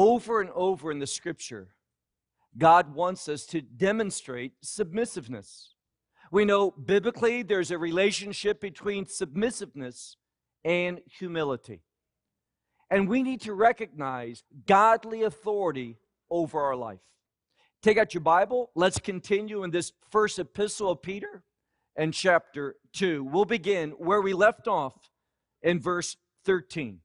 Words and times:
Over 0.00 0.40
and 0.40 0.48
over 0.54 0.90
in 0.90 0.98
the 0.98 1.06
scripture, 1.06 1.74
God 2.56 2.94
wants 2.94 3.28
us 3.28 3.44
to 3.48 3.60
demonstrate 3.60 4.52
submissiveness. 4.62 5.74
We 6.32 6.46
know 6.46 6.70
biblically 6.70 7.42
there's 7.42 7.70
a 7.70 7.76
relationship 7.76 8.62
between 8.62 9.04
submissiveness 9.04 10.16
and 10.64 11.02
humility. 11.04 11.82
And 12.90 13.10
we 13.10 13.22
need 13.22 13.42
to 13.42 13.52
recognize 13.52 14.42
godly 14.64 15.22
authority 15.22 15.98
over 16.30 16.58
our 16.58 16.76
life. 16.76 17.00
Take 17.82 17.98
out 17.98 18.14
your 18.14 18.22
Bible. 18.22 18.70
Let's 18.74 18.98
continue 18.98 19.64
in 19.64 19.70
this 19.70 19.92
first 20.10 20.38
epistle 20.38 20.92
of 20.92 21.02
Peter 21.02 21.42
and 21.94 22.14
chapter 22.14 22.76
2. 22.94 23.22
We'll 23.24 23.44
begin 23.44 23.90
where 23.90 24.22
we 24.22 24.32
left 24.32 24.66
off 24.66 24.94
in 25.60 25.78
verse 25.78 26.16
13. 26.46 27.00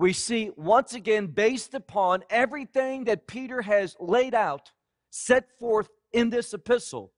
We 0.00 0.14
see 0.14 0.50
once 0.56 0.94
again, 0.94 1.26
based 1.26 1.74
upon 1.74 2.24
everything 2.30 3.04
that 3.04 3.26
Peter 3.26 3.60
has 3.60 3.98
laid 4.00 4.34
out, 4.34 4.72
set 5.10 5.50
forth 5.58 5.90
in 6.14 6.30
this 6.30 6.54
epistle, 6.54 7.12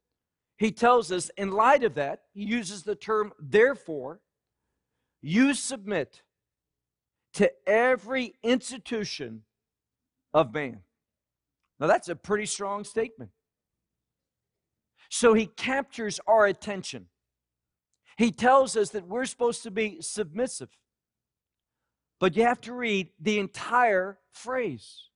he 0.58 0.72
tells 0.72 1.12
us, 1.12 1.30
in 1.36 1.52
light 1.52 1.84
of 1.84 1.94
that, 1.94 2.22
he 2.34 2.42
uses 2.42 2.83
the 2.83 2.97
term 2.97 3.33
therefore, 3.39 4.19
you 5.20 5.55
submit 5.55 6.22
to 7.34 7.52
every 7.69 8.34
institution 8.42 9.42
of 10.34 10.52
man. 10.52 10.80
Now, 11.78 11.86
that's 11.86 12.08
a 12.08 12.17
pretty 12.17 12.46
strong 12.46 12.83
statement. 12.83 13.30
So 15.08 15.34
he 15.34 15.46
captures 15.46 16.19
our 16.27 16.46
attention. 16.46 17.06
He 18.19 18.33
tells 18.33 18.77
us 18.77 18.91
that 18.91 19.06
we're 19.06 19.27
supposed 19.27 19.62
to 19.62 19.70
be 19.70 19.98
submissive. 20.00 20.77
But 22.23 22.37
you 22.37 22.45
have 22.45 22.61
to 22.61 22.73
read 22.73 23.09
the 23.20 23.41
entire 23.41 24.17
phrase 24.31 25.09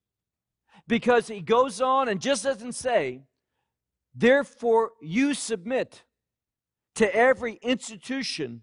because 0.89 1.29
he 1.29 1.41
goes 1.41 1.81
on 1.81 2.09
and 2.09 2.21
just 2.21 2.43
doesn't 2.43 2.73
say, 2.73 3.23
Therefore, 4.13 4.91
you 5.01 5.33
submit 5.33 6.03
to 6.97 7.15
every 7.15 7.61
institution 7.63 8.63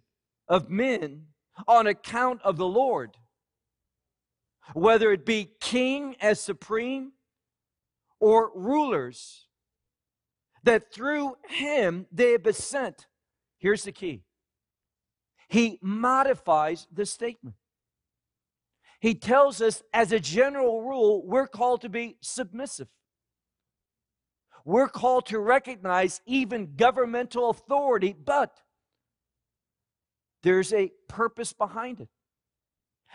of 0.50 0.70
men 0.70 1.28
on 1.70 1.88
account 1.88 2.42
of 2.44 2.58
the 2.58 2.68
Lord, 2.68 3.16
whether 4.74 5.14
it 5.14 5.26
be 5.26 5.52
king 5.62 6.18
as 6.20 6.42
supreme 6.42 7.14
or 8.20 8.52
rulers, 8.54 9.48
that 10.64 10.92
through 10.94 11.38
him 11.48 12.08
they 12.12 12.34
have 12.34 12.44
been 12.44 12.52
sent. 12.52 13.08
Here's 13.58 13.84
the 13.84 13.94
key 13.94 14.26
he 15.48 15.80
modifies 15.82 16.88
the 16.92 17.06
statement. 17.06 17.56
He 19.04 19.16
tells 19.16 19.62
us, 19.62 19.84
as 19.92 20.14
a 20.14 20.20
general 20.22 20.82
rule, 20.82 21.28
we're 21.28 21.46
called 21.46 21.82
to 21.82 21.90
be 21.90 22.16
submissive. 22.22 22.88
We're 24.64 24.88
called 24.88 25.26
to 25.26 25.40
recognize 25.40 26.22
even 26.26 26.78
governmental 26.78 27.50
authority, 27.50 28.14
but 28.14 28.62
there's 30.42 30.72
a 30.72 30.94
purpose 31.10 31.52
behind 31.52 32.00
it. 32.00 32.08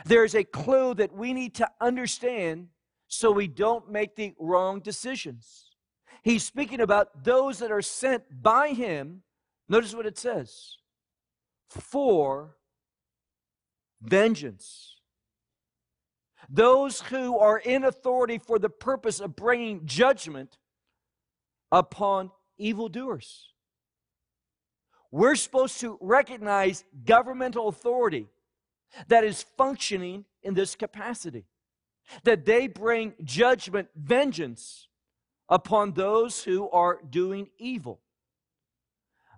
There's 0.04 0.34
a 0.34 0.44
clue 0.44 0.92
that 0.92 1.14
we 1.14 1.32
need 1.32 1.54
to 1.54 1.70
understand 1.80 2.68
so 3.06 3.30
we 3.30 3.48
don't 3.48 3.90
make 3.90 4.14
the 4.14 4.34
wrong 4.38 4.80
decisions. 4.80 5.70
He's 6.22 6.44
speaking 6.44 6.82
about 6.82 7.24
those 7.24 7.60
that 7.60 7.72
are 7.72 7.80
sent 7.80 8.24
by 8.42 8.74
him. 8.74 9.22
Notice 9.70 9.94
what 9.94 10.04
it 10.04 10.18
says 10.18 10.76
for 11.70 12.58
vengeance. 14.02 14.97
Those 16.48 17.00
who 17.00 17.38
are 17.38 17.58
in 17.58 17.84
authority 17.84 18.38
for 18.38 18.58
the 18.58 18.70
purpose 18.70 19.20
of 19.20 19.36
bringing 19.36 19.84
judgment 19.84 20.56
upon 21.70 22.30
evildoers. 22.56 23.52
We're 25.10 25.36
supposed 25.36 25.80
to 25.80 25.98
recognize 26.00 26.84
governmental 27.04 27.68
authority 27.68 28.28
that 29.08 29.24
is 29.24 29.44
functioning 29.56 30.24
in 30.42 30.54
this 30.54 30.74
capacity, 30.74 31.44
that 32.24 32.46
they 32.46 32.66
bring 32.66 33.14
judgment, 33.22 33.88
vengeance 33.94 34.88
upon 35.48 35.92
those 35.92 36.44
who 36.44 36.68
are 36.70 36.98
doing 37.08 37.48
evil. 37.58 38.00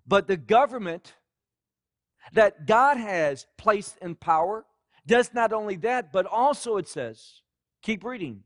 But 0.07 0.27
the 0.27 0.37
government 0.37 1.15
that 2.33 2.67
God 2.67 2.97
has 2.97 3.47
placed 3.57 3.97
in 3.99 4.15
power 4.15 4.65
does 5.11 5.35
not 5.35 5.53
only 5.53 5.75
that, 5.75 6.13
but 6.13 6.25
also 6.25 6.77
it 6.77 6.87
says, 6.87 7.43
keep 7.83 8.05
reading, 8.05 8.45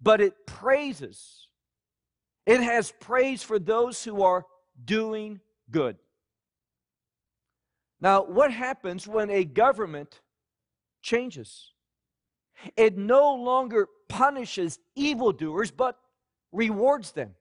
but 0.00 0.20
it 0.20 0.46
praises. 0.46 1.48
It 2.44 2.60
has 2.60 2.92
praise 3.00 3.42
for 3.42 3.58
those 3.58 4.04
who 4.04 4.22
are 4.22 4.44
doing 4.84 5.40
good. 5.70 5.96
Now, 8.02 8.22
what 8.22 8.52
happens 8.52 9.08
when 9.08 9.30
a 9.30 9.44
government 9.44 10.20
changes? 11.00 11.72
It 12.76 12.98
no 12.98 13.34
longer 13.34 13.88
punishes 14.10 14.78
evildoers, 14.94 15.70
but 15.70 15.96
rewards 16.52 17.12
them. 17.12 17.34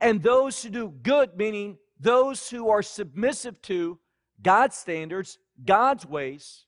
And 0.00 0.22
those 0.22 0.62
who 0.62 0.70
do 0.70 0.88
good, 1.02 1.36
meaning 1.36 1.76
those 2.00 2.48
who 2.48 2.70
are 2.70 2.82
submissive 2.82 3.60
to 3.62 3.98
God's 4.40 4.76
standards, 4.76 5.38
God's 5.62 6.06
ways, 6.06 6.64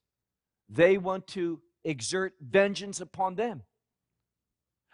they 0.68 0.98
want 0.98 1.26
to 1.28 1.60
exert 1.84 2.34
vengeance 2.40 3.00
upon 3.00 3.34
them. 3.34 3.62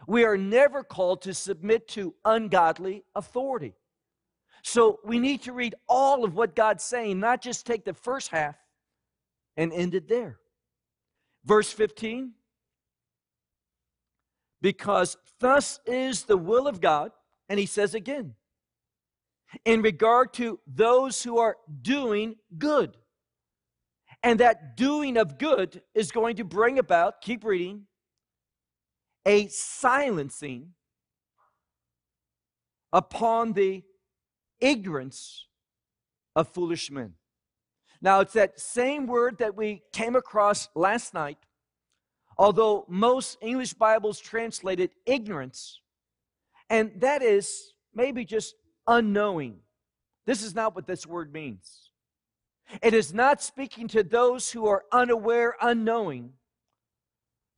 We 0.06 0.24
are 0.24 0.36
never 0.36 0.82
called 0.82 1.22
to 1.22 1.34
submit 1.34 1.88
to 1.88 2.14
ungodly 2.24 3.04
authority. 3.14 3.74
So 4.62 5.00
we 5.04 5.18
need 5.18 5.42
to 5.42 5.52
read 5.52 5.74
all 5.88 6.24
of 6.24 6.34
what 6.34 6.54
God's 6.54 6.84
saying, 6.84 7.18
not 7.20 7.42
just 7.42 7.66
take 7.66 7.84
the 7.84 7.94
first 7.94 8.28
half 8.28 8.56
and 9.56 9.72
end 9.72 9.94
it 9.94 10.08
there. 10.08 10.38
Verse 11.44 11.72
15 11.72 12.32
Because 14.60 15.16
thus 15.40 15.80
is 15.86 16.24
the 16.24 16.36
will 16.36 16.68
of 16.68 16.80
God, 16.80 17.12
and 17.48 17.58
he 17.58 17.66
says 17.66 17.94
again, 17.94 18.34
in 19.64 19.82
regard 19.82 20.32
to 20.34 20.58
those 20.66 21.22
who 21.22 21.38
are 21.38 21.56
doing 21.82 22.36
good. 22.56 22.96
And 24.22 24.40
that 24.40 24.76
doing 24.76 25.16
of 25.16 25.38
good 25.38 25.82
is 25.94 26.12
going 26.12 26.36
to 26.36 26.44
bring 26.44 26.78
about, 26.78 27.20
keep 27.20 27.44
reading, 27.44 27.86
a 29.26 29.48
silencing 29.48 30.74
upon 32.92 33.52
the 33.52 33.82
ignorance 34.60 35.46
of 36.36 36.48
foolish 36.48 36.90
men. 36.90 37.14
Now, 38.00 38.20
it's 38.20 38.32
that 38.32 38.58
same 38.58 39.06
word 39.06 39.38
that 39.38 39.56
we 39.56 39.82
came 39.92 40.16
across 40.16 40.68
last 40.74 41.14
night, 41.14 41.38
although 42.36 42.84
most 42.88 43.38
English 43.40 43.74
Bibles 43.74 44.18
translated 44.18 44.90
ignorance, 45.06 45.80
and 46.68 46.92
that 47.00 47.22
is 47.22 47.74
maybe 47.94 48.24
just 48.24 48.54
unknowing. 48.86 49.58
This 50.26 50.42
is 50.42 50.54
not 50.54 50.74
what 50.74 50.86
this 50.86 51.06
word 51.06 51.32
means. 51.32 51.91
It 52.80 52.94
is 52.94 53.12
not 53.12 53.42
speaking 53.42 53.88
to 53.88 54.02
those 54.02 54.50
who 54.52 54.66
are 54.66 54.84
unaware, 54.92 55.56
unknowing, 55.60 56.32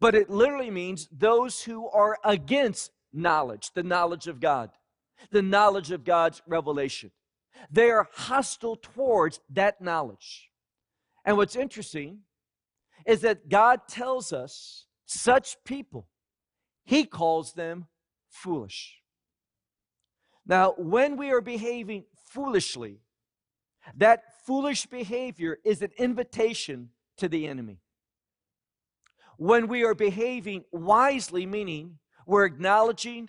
but 0.01 0.15
it 0.15 0.31
literally 0.31 0.71
means 0.71 1.09
those 1.13 1.63
who 1.63 1.89
are 1.89 2.19
against 2.25 2.91
knowledge, 3.13 3.71
the 3.75 3.83
knowledge 3.83 4.27
of 4.27 4.41
God 4.41 4.71
the 5.31 5.43
knowledge 5.43 5.91
of 5.91 6.05
God's 6.05 6.43
revelation. 6.47 7.11
They 7.71 7.91
are 7.91 8.09
hostile 8.13 8.77
towards 8.77 9.41
that 9.51 9.81
knowledge. 9.81 10.51
And 11.25 11.37
what's 11.37 11.57
interesting 11.57 12.21
is 13.07 13.21
that 13.21 13.49
God 13.49 13.83
tells 13.89 14.33
us 14.33 14.87
such 15.07 15.57
people, 15.65 16.09
He 16.85 17.05
calls 17.05 17.53
them 17.53 17.87
foolish. 18.29 18.99
Now, 20.47 20.75
when 20.77 21.17
we 21.17 21.31
are 21.31 21.41
behaving 21.41 22.05
foolishly, 22.27 23.01
that 23.97 24.23
foolish 24.45 24.87
behavior 24.87 25.59
is 25.65 25.83
an 25.83 25.91
invitation 25.99 26.91
to 27.19 27.29
the 27.29 27.47
enemy. 27.47 27.81
When 29.37 29.67
we 29.69 29.85
are 29.85 29.95
behaving 29.95 30.65
wisely, 30.71 31.47
meaning 31.47 31.99
we're 32.27 32.45
acknowledging, 32.45 33.29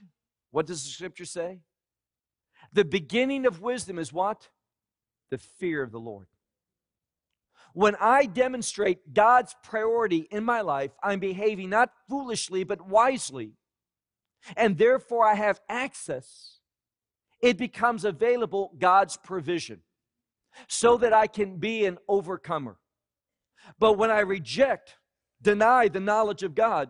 what 0.52 0.68
does 0.68 0.84
the 0.84 0.90
scripture 0.90 1.26
say? 1.26 1.60
The 2.74 2.86
beginning 2.86 3.46
of 3.46 3.62
wisdom 3.62 3.98
is 3.98 4.14
what? 4.14 4.50
The 5.32 5.38
fear 5.38 5.82
of 5.82 5.92
the 5.92 6.00
Lord. 6.00 6.28
When 7.74 7.96
I 8.00 8.26
demonstrate 8.26 9.14
God's 9.14 9.56
priority 9.64 10.28
in 10.32 10.44
my 10.44 10.62
life, 10.62 10.92
I'm 11.04 11.20
behaving 11.20 11.70
not 11.70 11.92
foolishly, 12.08 12.64
but 12.64 12.88
wisely. 12.88 13.54
And 14.56 14.78
therefore, 14.78 15.26
I 15.26 15.34
have 15.34 15.60
access. 15.68 16.60
It 17.42 17.58
becomes 17.58 18.06
available 18.06 18.74
God's 18.78 19.18
provision 19.18 19.82
so 20.68 20.98
that 20.98 21.14
I 21.14 21.28
can 21.28 21.58
be 21.58 21.86
an 21.86 21.98
overcomer. 22.08 22.78
But 23.80 23.94
when 23.94 24.12
I 24.12 24.20
reject 24.20 24.96
deny 25.42 25.88
the 25.88 26.00
knowledge 26.00 26.44
of 26.44 26.56
God, 26.56 26.90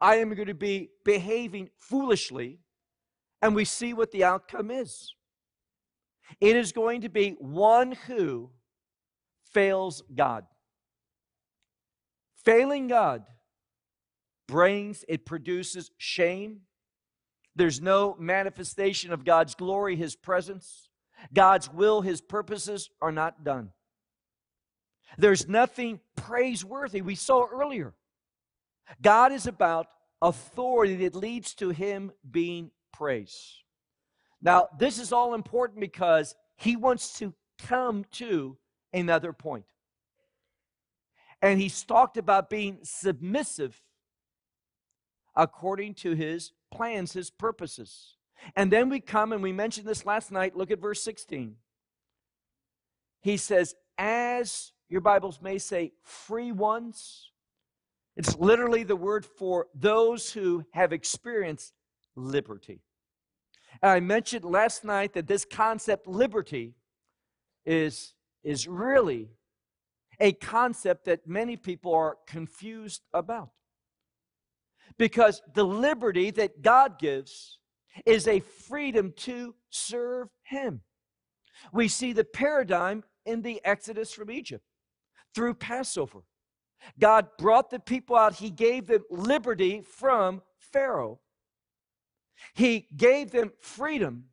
I 0.00 0.16
am 0.16 0.34
going 0.34 0.48
to 0.48 0.54
be 0.54 0.90
behaving 1.04 1.70
foolishly. 1.78 2.60
And 3.42 3.54
we 3.54 3.64
see 3.64 3.92
what 3.92 4.10
the 4.10 4.24
outcome 4.24 4.70
is. 4.70 5.12
It 6.40 6.56
is 6.56 6.72
going 6.72 7.02
to 7.02 7.08
be 7.08 7.36
one 7.38 7.92
who 7.92 8.50
fails 9.52 10.02
God. 10.14 10.44
Failing 12.44 12.88
God 12.88 13.24
brings, 14.46 15.04
it 15.08 15.26
produces 15.26 15.90
shame. 15.98 16.62
There's 17.54 17.80
no 17.80 18.16
manifestation 18.18 19.12
of 19.12 19.24
God's 19.24 19.54
glory, 19.54 19.96
His 19.96 20.16
presence. 20.16 20.88
God's 21.32 21.72
will, 21.72 22.00
His 22.00 22.20
purposes 22.20 22.90
are 23.00 23.12
not 23.12 23.44
done. 23.44 23.70
There's 25.16 25.48
nothing 25.48 26.00
praiseworthy. 26.16 27.00
We 27.00 27.14
saw 27.14 27.46
earlier. 27.46 27.94
God 29.02 29.32
is 29.32 29.46
about 29.46 29.86
authority 30.20 30.96
that 30.96 31.14
leads 31.14 31.54
to 31.54 31.70
Him 31.70 32.12
being 32.28 32.70
praised. 32.92 33.62
Now, 34.42 34.68
this 34.78 34.98
is 34.98 35.12
all 35.12 35.34
important 35.34 35.80
because 35.80 36.34
He 36.56 36.76
wants 36.76 37.18
to 37.18 37.34
come 37.58 38.04
to 38.12 38.56
another 38.92 39.32
point. 39.32 39.66
And 41.42 41.60
He's 41.60 41.82
talked 41.84 42.16
about 42.16 42.50
being 42.50 42.78
submissive 42.82 43.80
according 45.34 45.94
to 45.94 46.14
His 46.14 46.52
plans, 46.70 47.12
His 47.12 47.30
purposes. 47.30 48.17
And 48.56 48.72
then 48.72 48.88
we 48.88 49.00
come 49.00 49.32
and 49.32 49.42
we 49.42 49.52
mentioned 49.52 49.86
this 49.86 50.06
last 50.06 50.30
night. 50.32 50.56
Look 50.56 50.70
at 50.70 50.80
verse 50.80 51.02
16. 51.02 51.56
He 53.20 53.36
says, 53.36 53.74
As 53.96 54.72
your 54.88 55.00
Bibles 55.00 55.40
may 55.42 55.58
say, 55.58 55.92
free 56.02 56.52
ones. 56.52 57.30
It's 58.16 58.36
literally 58.36 58.82
the 58.82 58.96
word 58.96 59.24
for 59.24 59.66
those 59.74 60.32
who 60.32 60.64
have 60.72 60.92
experienced 60.92 61.72
liberty. 62.16 62.80
And 63.82 63.92
I 63.92 64.00
mentioned 64.00 64.44
last 64.44 64.84
night 64.84 65.12
that 65.12 65.28
this 65.28 65.44
concept, 65.44 66.06
liberty, 66.06 66.74
is, 67.64 68.14
is 68.42 68.66
really 68.66 69.28
a 70.18 70.32
concept 70.32 71.04
that 71.04 71.26
many 71.26 71.56
people 71.56 71.94
are 71.94 72.16
confused 72.26 73.02
about. 73.12 73.50
Because 74.96 75.42
the 75.54 75.64
liberty 75.64 76.30
that 76.32 76.62
God 76.62 76.98
gives 76.98 77.58
is 78.06 78.26
a 78.26 78.40
freedom 78.40 79.12
to 79.18 79.54
serve 79.70 80.28
Him. 80.42 80.82
We 81.72 81.88
see 81.88 82.12
the 82.12 82.24
paradigm 82.24 83.04
in 83.24 83.42
the 83.42 83.60
Exodus 83.64 84.12
from 84.12 84.30
Egypt 84.30 84.64
through 85.34 85.54
Passover. 85.54 86.20
God 86.98 87.28
brought 87.38 87.70
the 87.70 87.80
people 87.80 88.16
out, 88.16 88.36
He 88.36 88.50
gave 88.50 88.86
them 88.86 89.04
liberty 89.10 89.82
from 89.82 90.42
Pharaoh. 90.58 91.20
He 92.54 92.86
gave 92.96 93.30
them 93.30 93.52
freedom 93.60 94.26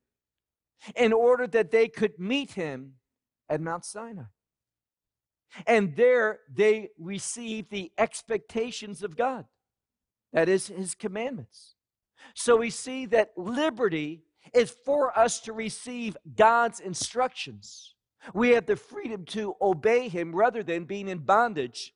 in 0.95 1.12
order 1.13 1.47
that 1.47 1.71
they 1.71 1.88
could 1.88 2.19
meet 2.19 2.51
Him 2.51 2.94
at 3.50 3.62
Mount 3.62 3.85
Sinai. 3.85 4.23
And 5.65 5.95
there 5.95 6.39
they 6.53 6.89
received 7.00 7.71
the 7.71 7.91
expectations 7.97 9.01
of 9.01 9.15
God. 9.15 9.45
That 10.33 10.50
is 10.50 10.67
His 10.67 10.95
commandments. 10.95 11.75
So 12.33 12.57
we 12.57 12.69
see 12.69 13.06
that 13.07 13.31
liberty 13.38 14.23
is 14.53 14.75
for 14.85 15.17
us 15.17 15.39
to 15.41 15.53
receive 15.53 16.17
God's 16.35 16.79
instructions. 16.79 17.95
We 18.33 18.51
have 18.51 18.65
the 18.65 18.75
freedom 18.75 19.25
to 19.25 19.56
obey 19.62 20.07
him 20.07 20.35
rather 20.35 20.63
than 20.63 20.85
being 20.85 21.07
in 21.07 21.19
bondage 21.19 21.94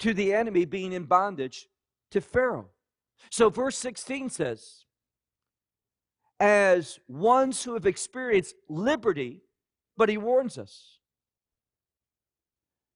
to 0.00 0.14
the 0.14 0.32
enemy, 0.34 0.64
being 0.64 0.92
in 0.92 1.04
bondage 1.04 1.68
to 2.10 2.20
Pharaoh. 2.20 2.68
So, 3.30 3.50
verse 3.50 3.76
16 3.76 4.30
says, 4.30 4.84
As 6.38 6.98
ones 7.06 7.62
who 7.62 7.74
have 7.74 7.86
experienced 7.86 8.54
liberty, 8.68 9.42
but 9.96 10.08
he 10.08 10.16
warns 10.16 10.58
us, 10.58 10.98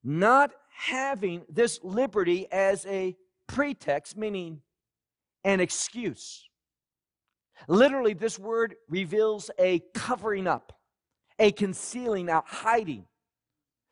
not 0.03 0.53
having 0.77 1.43
this 1.49 1.81
liberty 1.83 2.47
as 2.51 2.85
a 2.87 3.17
pretext, 3.47 4.17
meaning 4.17 4.61
an 5.45 5.61
excuse. 5.61 6.49
Literally, 7.69 8.15
this 8.15 8.39
word 8.39 8.75
reveals 8.89 9.51
a 9.59 9.81
covering 9.95 10.47
up 10.47 10.73
a 11.39 11.53
concealing, 11.53 12.29
a 12.29 12.43
hiding. 12.47 13.07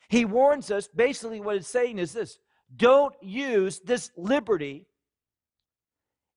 He 0.08 0.24
warns 0.24 0.70
us 0.70 0.88
basically, 0.88 1.40
what 1.40 1.56
it's 1.56 1.68
saying 1.68 1.98
is 1.98 2.12
this 2.12 2.38
don't 2.74 3.14
use 3.22 3.80
this 3.80 4.10
liberty 4.16 4.86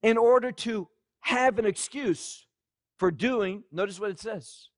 in 0.04 0.18
order 0.18 0.52
to 0.52 0.88
have 1.22 1.58
an 1.60 1.66
excuse 1.66 2.46
for 2.98 3.12
doing, 3.12 3.64
notice 3.72 4.00
what 4.00 4.12
it 4.12 4.20
says, 4.20 4.70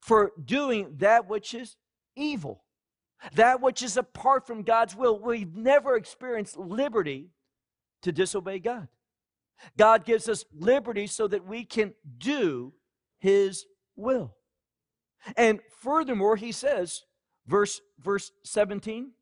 for 0.00 0.32
doing 0.44 0.94
that 0.98 1.28
which 1.28 1.54
is 1.54 1.76
evil, 2.16 2.64
that 3.34 3.60
which 3.60 3.82
is 3.82 3.96
apart 3.96 4.46
from 4.46 4.62
God's 4.62 4.94
will. 4.94 5.18
We've 5.18 5.54
never 5.54 5.96
experienced 5.96 6.56
liberty 6.56 7.30
to 8.02 8.12
disobey 8.12 8.58
God. 8.58 8.88
God 9.76 10.04
gives 10.04 10.28
us 10.28 10.44
liberty 10.52 11.06
so 11.06 11.26
that 11.28 11.46
we 11.46 11.64
can 11.64 11.94
do 12.18 12.72
His 13.18 13.66
will. 13.96 14.34
And 15.36 15.60
furthermore, 15.80 16.36
he 16.36 16.52
says, 16.52 17.02
verse, 17.46 17.80
verse 17.98 18.30
17, 18.44 19.12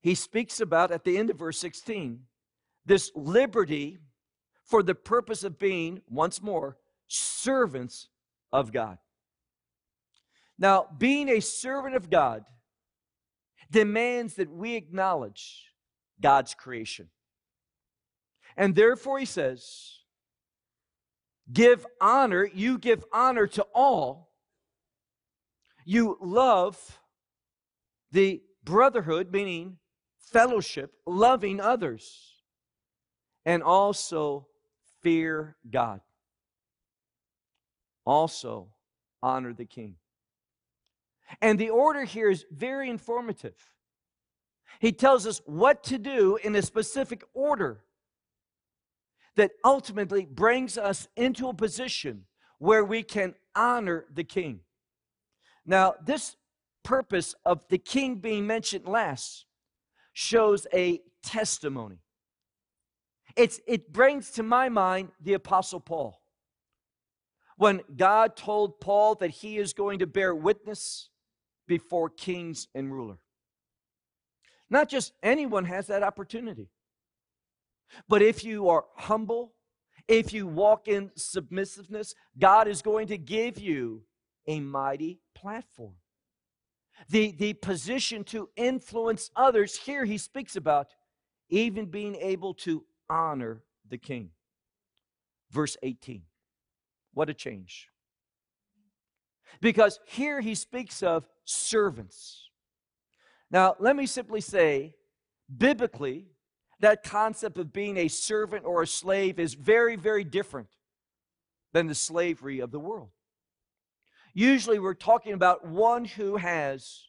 he 0.00 0.14
speaks 0.14 0.60
about 0.60 0.90
at 0.90 1.04
the 1.04 1.18
end 1.18 1.30
of 1.30 1.38
verse 1.38 1.58
16 1.58 2.20
this 2.86 3.10
liberty 3.14 3.98
for 4.64 4.82
the 4.82 4.94
purpose 4.94 5.44
of 5.44 5.58
being, 5.58 6.00
once 6.08 6.40
more, 6.40 6.78
servants 7.06 8.08
of 8.52 8.72
God. 8.72 8.98
Now, 10.58 10.86
being 10.96 11.28
a 11.28 11.40
servant 11.40 11.96
of 11.96 12.08
God 12.08 12.44
demands 13.70 14.34
that 14.34 14.50
we 14.50 14.74
acknowledge 14.74 15.66
God's 16.20 16.54
creation. 16.54 17.08
And 18.56 18.74
therefore, 18.74 19.18
he 19.18 19.24
says, 19.24 19.98
give 21.52 21.86
honor, 22.00 22.48
you 22.52 22.78
give 22.78 23.04
honor 23.12 23.46
to 23.48 23.66
all. 23.74 24.30
You 25.84 26.18
love 26.20 27.00
the 28.12 28.42
brotherhood, 28.64 29.32
meaning 29.32 29.78
fellowship, 30.18 30.92
loving 31.06 31.60
others, 31.60 32.42
and 33.44 33.62
also 33.62 34.46
fear 35.02 35.56
God. 35.68 36.00
Also 38.04 38.68
honor 39.22 39.52
the 39.52 39.64
king. 39.64 39.96
And 41.40 41.58
the 41.58 41.70
order 41.70 42.04
here 42.04 42.30
is 42.30 42.44
very 42.50 42.90
informative. 42.90 43.54
He 44.80 44.92
tells 44.92 45.26
us 45.26 45.40
what 45.46 45.84
to 45.84 45.98
do 45.98 46.38
in 46.42 46.54
a 46.56 46.62
specific 46.62 47.22
order 47.34 47.84
that 49.36 49.52
ultimately 49.64 50.24
brings 50.24 50.76
us 50.76 51.08
into 51.16 51.48
a 51.48 51.54
position 51.54 52.24
where 52.58 52.84
we 52.84 53.02
can 53.02 53.34
honor 53.54 54.06
the 54.12 54.24
king. 54.24 54.60
Now, 55.64 55.94
this 56.04 56.36
purpose 56.82 57.34
of 57.44 57.66
the 57.68 57.78
king 57.78 58.16
being 58.16 58.46
mentioned 58.46 58.86
last 58.86 59.46
shows 60.12 60.66
a 60.74 61.00
testimony. 61.22 62.00
It's, 63.36 63.60
it 63.66 63.92
brings 63.92 64.30
to 64.32 64.42
my 64.42 64.68
mind 64.68 65.10
the 65.20 65.34
Apostle 65.34 65.80
Paul. 65.80 66.20
When 67.56 67.82
God 67.96 68.36
told 68.36 68.80
Paul 68.80 69.14
that 69.16 69.30
he 69.30 69.58
is 69.58 69.72
going 69.72 70.00
to 70.00 70.06
bear 70.06 70.34
witness 70.34 71.10
before 71.68 72.10
kings 72.10 72.66
and 72.74 72.92
ruler. 72.92 73.18
Not 74.68 74.88
just 74.88 75.12
anyone 75.22 75.66
has 75.66 75.86
that 75.88 76.02
opportunity. 76.02 76.68
But 78.08 78.22
if 78.22 78.44
you 78.44 78.68
are 78.68 78.84
humble, 78.96 79.54
if 80.08 80.32
you 80.32 80.46
walk 80.46 80.88
in 80.88 81.10
submissiveness, 81.16 82.14
God 82.38 82.68
is 82.68 82.82
going 82.82 83.08
to 83.08 83.18
give 83.18 83.58
you 83.58 84.02
a 84.46 84.60
mighty 84.60 85.20
platform. 85.34 85.94
The, 87.08 87.32
the 87.32 87.54
position 87.54 88.24
to 88.24 88.50
influence 88.56 89.30
others, 89.34 89.76
here 89.76 90.04
he 90.04 90.18
speaks 90.18 90.56
about 90.56 90.88
even 91.48 91.86
being 91.86 92.16
able 92.16 92.54
to 92.54 92.84
honor 93.08 93.62
the 93.88 93.98
king. 93.98 94.30
Verse 95.50 95.76
18. 95.82 96.22
What 97.14 97.30
a 97.30 97.34
change. 97.34 97.88
Because 99.60 99.98
here 100.06 100.40
he 100.40 100.54
speaks 100.54 101.02
of 101.02 101.26
servants. 101.44 102.48
Now, 103.50 103.74
let 103.80 103.96
me 103.96 104.06
simply 104.06 104.40
say, 104.40 104.94
biblically, 105.54 106.29
that 106.80 107.02
concept 107.02 107.58
of 107.58 107.72
being 107.72 107.96
a 107.96 108.08
servant 108.08 108.64
or 108.64 108.82
a 108.82 108.86
slave 108.86 109.38
is 109.38 109.54
very, 109.54 109.96
very 109.96 110.24
different 110.24 110.68
than 111.72 111.86
the 111.86 111.94
slavery 111.94 112.60
of 112.60 112.70
the 112.70 112.80
world. 112.80 113.10
Usually, 114.32 114.78
we're 114.78 114.94
talking 114.94 115.32
about 115.32 115.66
one 115.66 116.04
who 116.04 116.36
has 116.36 117.06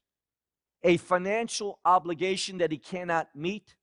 a 0.84 0.98
financial 0.98 1.80
obligation 1.86 2.58
that 2.58 2.72
he 2.72 2.78
cannot 2.78 3.30
meet, 3.36 3.76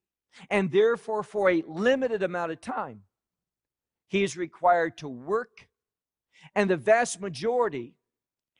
and 0.50 0.70
therefore, 0.70 1.22
for 1.22 1.50
a 1.50 1.62
limited 1.66 2.22
amount 2.22 2.52
of 2.52 2.60
time, 2.60 3.02
he 4.08 4.22
is 4.22 4.36
required 4.36 4.98
to 4.98 5.08
work. 5.08 5.68
And 6.54 6.68
the 6.68 6.76
vast 6.76 7.20
majority, 7.20 7.94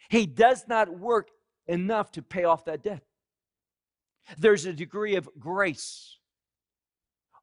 he 0.09 0.27
does 0.27 0.67
not 0.69 0.99
work 0.99 1.31
enough 1.67 2.13
to 2.13 2.23
pay 2.23 2.45
off 2.45 2.65
that 2.67 2.83
debt. 2.83 3.03
There's 4.37 4.67
a 4.67 4.73
degree 4.73 5.17
of 5.17 5.29
grace 5.39 6.18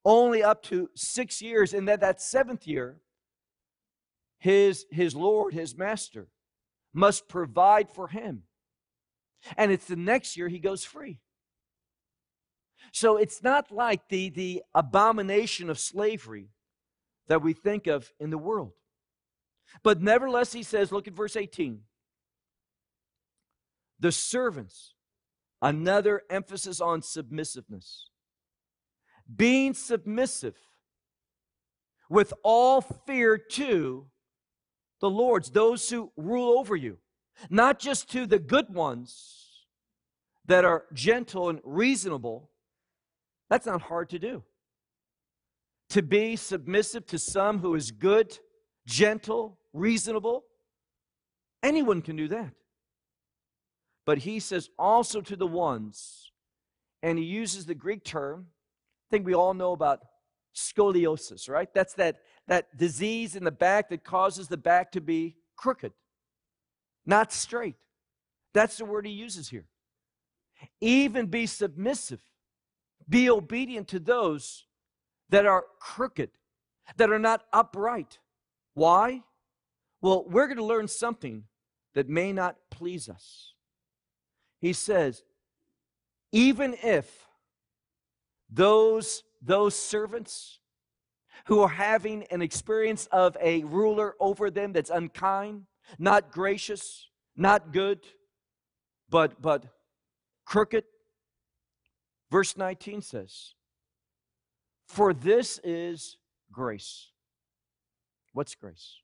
only 0.05 0.43
up 0.43 0.61
to 0.63 0.89
six 0.95 1.41
years, 1.41 1.73
and 1.73 1.87
then 1.87 1.99
that 1.99 2.21
seventh 2.21 2.67
year, 2.67 2.97
his, 4.37 4.85
his 4.91 5.15
Lord, 5.15 5.53
his 5.53 5.75
master, 5.75 6.27
must 6.93 7.27
provide 7.27 7.89
for 7.89 8.07
him. 8.07 8.43
And 9.57 9.71
it's 9.71 9.85
the 9.85 9.95
next 9.95 10.37
year 10.37 10.47
he 10.47 10.59
goes 10.59 10.85
free. 10.85 11.19
So 12.91 13.17
it's 13.17 13.43
not 13.43 13.71
like 13.71 14.09
the, 14.09 14.29
the 14.29 14.63
abomination 14.73 15.69
of 15.69 15.79
slavery 15.79 16.49
that 17.27 17.41
we 17.41 17.53
think 17.53 17.87
of 17.87 18.11
in 18.19 18.29
the 18.29 18.37
world. 18.37 18.73
But 19.83 20.01
nevertheless, 20.01 20.53
he 20.53 20.63
says, 20.63 20.91
look 20.91 21.07
at 21.07 21.13
verse 21.13 21.35
18. 21.35 21.81
The 23.99 24.11
servants, 24.11 24.93
another 25.61 26.21
emphasis 26.29 26.79
on 26.79 27.01
submissiveness. 27.01 28.09
Being 29.33 29.73
submissive 29.73 30.55
with 32.09 32.33
all 32.43 32.81
fear 32.81 33.37
to 33.37 34.05
the 35.01 35.09
Lord's, 35.09 35.49
those 35.49 35.89
who 35.89 36.11
rule 36.15 36.57
over 36.57 36.75
you, 36.75 36.97
not 37.49 37.79
just 37.79 38.09
to 38.11 38.25
the 38.25 38.39
good 38.39 38.73
ones 38.73 39.65
that 40.45 40.63
are 40.63 40.85
gentle 40.93 41.49
and 41.49 41.59
reasonable. 41.63 42.49
That's 43.49 43.65
not 43.65 43.81
hard 43.81 44.09
to 44.11 44.19
do. 44.19 44.43
To 45.89 46.01
be 46.01 46.35
submissive 46.35 47.05
to 47.07 47.19
some 47.19 47.59
who 47.59 47.75
is 47.75 47.91
good, 47.91 48.37
gentle, 48.85 49.59
reasonable, 49.73 50.45
anyone 51.63 52.01
can 52.01 52.15
do 52.15 52.27
that. 52.27 52.51
But 54.05 54.19
he 54.19 54.39
says 54.39 54.69
also 54.77 55.21
to 55.21 55.35
the 55.35 55.47
ones, 55.47 56.31
and 57.01 57.17
he 57.17 57.25
uses 57.25 57.65
the 57.65 57.75
Greek 57.75 58.03
term, 58.03 58.47
think 59.09 59.25
we 59.25 59.33
all 59.33 59.53
know 59.53 59.71
about 59.71 60.01
scoliosis, 60.55 61.49
right? 61.49 61.73
That's 61.73 61.93
that 61.95 62.17
that 62.47 62.77
disease 62.77 63.35
in 63.35 63.43
the 63.43 63.51
back 63.51 63.89
that 63.89 64.03
causes 64.03 64.47
the 64.47 64.57
back 64.57 64.91
to 64.93 65.01
be 65.01 65.35
crooked, 65.55 65.93
not 67.05 67.31
straight. 67.31 67.75
That's 68.53 68.77
the 68.77 68.85
word 68.85 69.05
he 69.05 69.11
uses 69.11 69.49
here. 69.49 69.65
Even 70.79 71.27
be 71.27 71.45
submissive, 71.45 72.21
be 73.07 73.29
obedient 73.29 73.87
to 73.89 73.99
those 73.99 74.65
that 75.29 75.45
are 75.45 75.65
crooked, 75.79 76.29
that 76.97 77.09
are 77.11 77.19
not 77.19 77.43
upright. 77.51 78.19
Why? 78.73 79.23
Well, 80.01 80.25
we're 80.27 80.47
going 80.47 80.57
to 80.57 80.63
learn 80.63 80.87
something 80.87 81.43
that 81.95 82.07
may 82.07 82.31
not 82.31 82.57
please 82.69 83.09
us. 83.09 83.53
He 84.59 84.71
says, 84.71 85.23
even 86.31 86.75
if 86.83 87.24
those, 88.55 89.23
those 89.41 89.75
servants 89.75 90.59
who 91.47 91.61
are 91.61 91.69
having 91.69 92.23
an 92.31 92.41
experience 92.41 93.07
of 93.11 93.37
a 93.41 93.63
ruler 93.65 94.15
over 94.19 94.49
them 94.49 94.73
that's 94.73 94.89
unkind, 94.89 95.63
not 95.99 96.31
gracious, 96.31 97.09
not 97.35 97.71
good, 97.71 97.99
but, 99.09 99.41
but 99.41 99.65
crooked. 100.45 100.85
Verse 102.31 102.57
19 102.57 103.01
says, 103.01 103.53
For 104.87 105.13
this 105.13 105.59
is 105.63 106.17
grace. 106.51 107.09
What's 108.33 108.55
grace? 108.55 108.95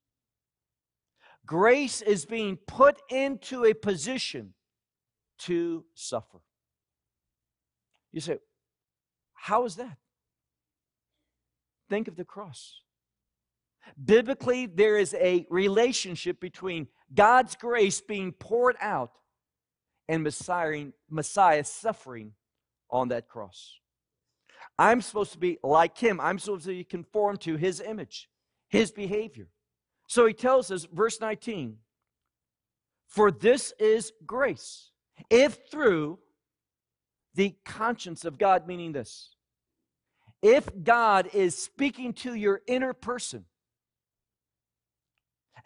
Grace 1.46 2.02
is 2.02 2.26
being 2.26 2.58
put 2.68 3.02
into 3.10 3.66
a 3.66 3.74
position 3.74 4.54
to 5.40 5.84
suffer. 5.96 6.40
You 8.12 8.22
say, 8.22 8.38
How 9.44 9.66
is 9.66 9.76
that? 9.78 9.98
Think 11.90 12.08
of 12.08 12.16
the 12.16 12.24
cross. 12.24 12.82
Biblically, 14.02 14.68
there 14.68 14.98
is 14.98 15.16
a 15.16 15.48
relationship 15.50 16.40
between 16.40 16.88
God's 17.12 17.56
grace 17.56 18.02
being 18.02 18.34
poured 18.34 18.76
out 18.80 19.14
and 20.08 20.22
Messiah, 20.22 21.64
suffering 21.64 22.34
on 22.92 23.08
that 23.08 23.28
cross. 23.28 23.80
I'm 24.78 25.02
supposed 25.02 25.32
to 25.34 25.40
be 25.40 25.58
like 25.64 25.98
him. 25.98 26.22
I'm 26.22 26.38
supposed 26.38 26.66
to 26.66 26.70
be 26.70 26.84
conformed 26.84 27.42
to 27.42 27.56
his 27.56 27.82
image, 27.82 28.30
his 28.70 28.92
behavior. 28.92 29.48
So 30.08 30.28
he 30.28 30.34
tells 30.34 30.70
us, 30.70 30.86
verse 30.94 31.20
19, 31.20 31.78
for 33.08 33.32
this 33.32 33.74
is 33.80 34.14
grace. 34.24 34.92
If 35.32 35.70
through 35.72 36.20
the 37.36 37.56
conscience 37.66 38.26
of 38.26 38.38
God, 38.38 38.68
meaning 38.68 38.92
this, 38.92 39.36
if 40.42 40.68
God 40.84 41.30
is 41.34 41.58
speaking 41.58 42.14
to 42.14 42.34
your 42.34 42.62
inner 42.68 42.94
person 42.94 43.46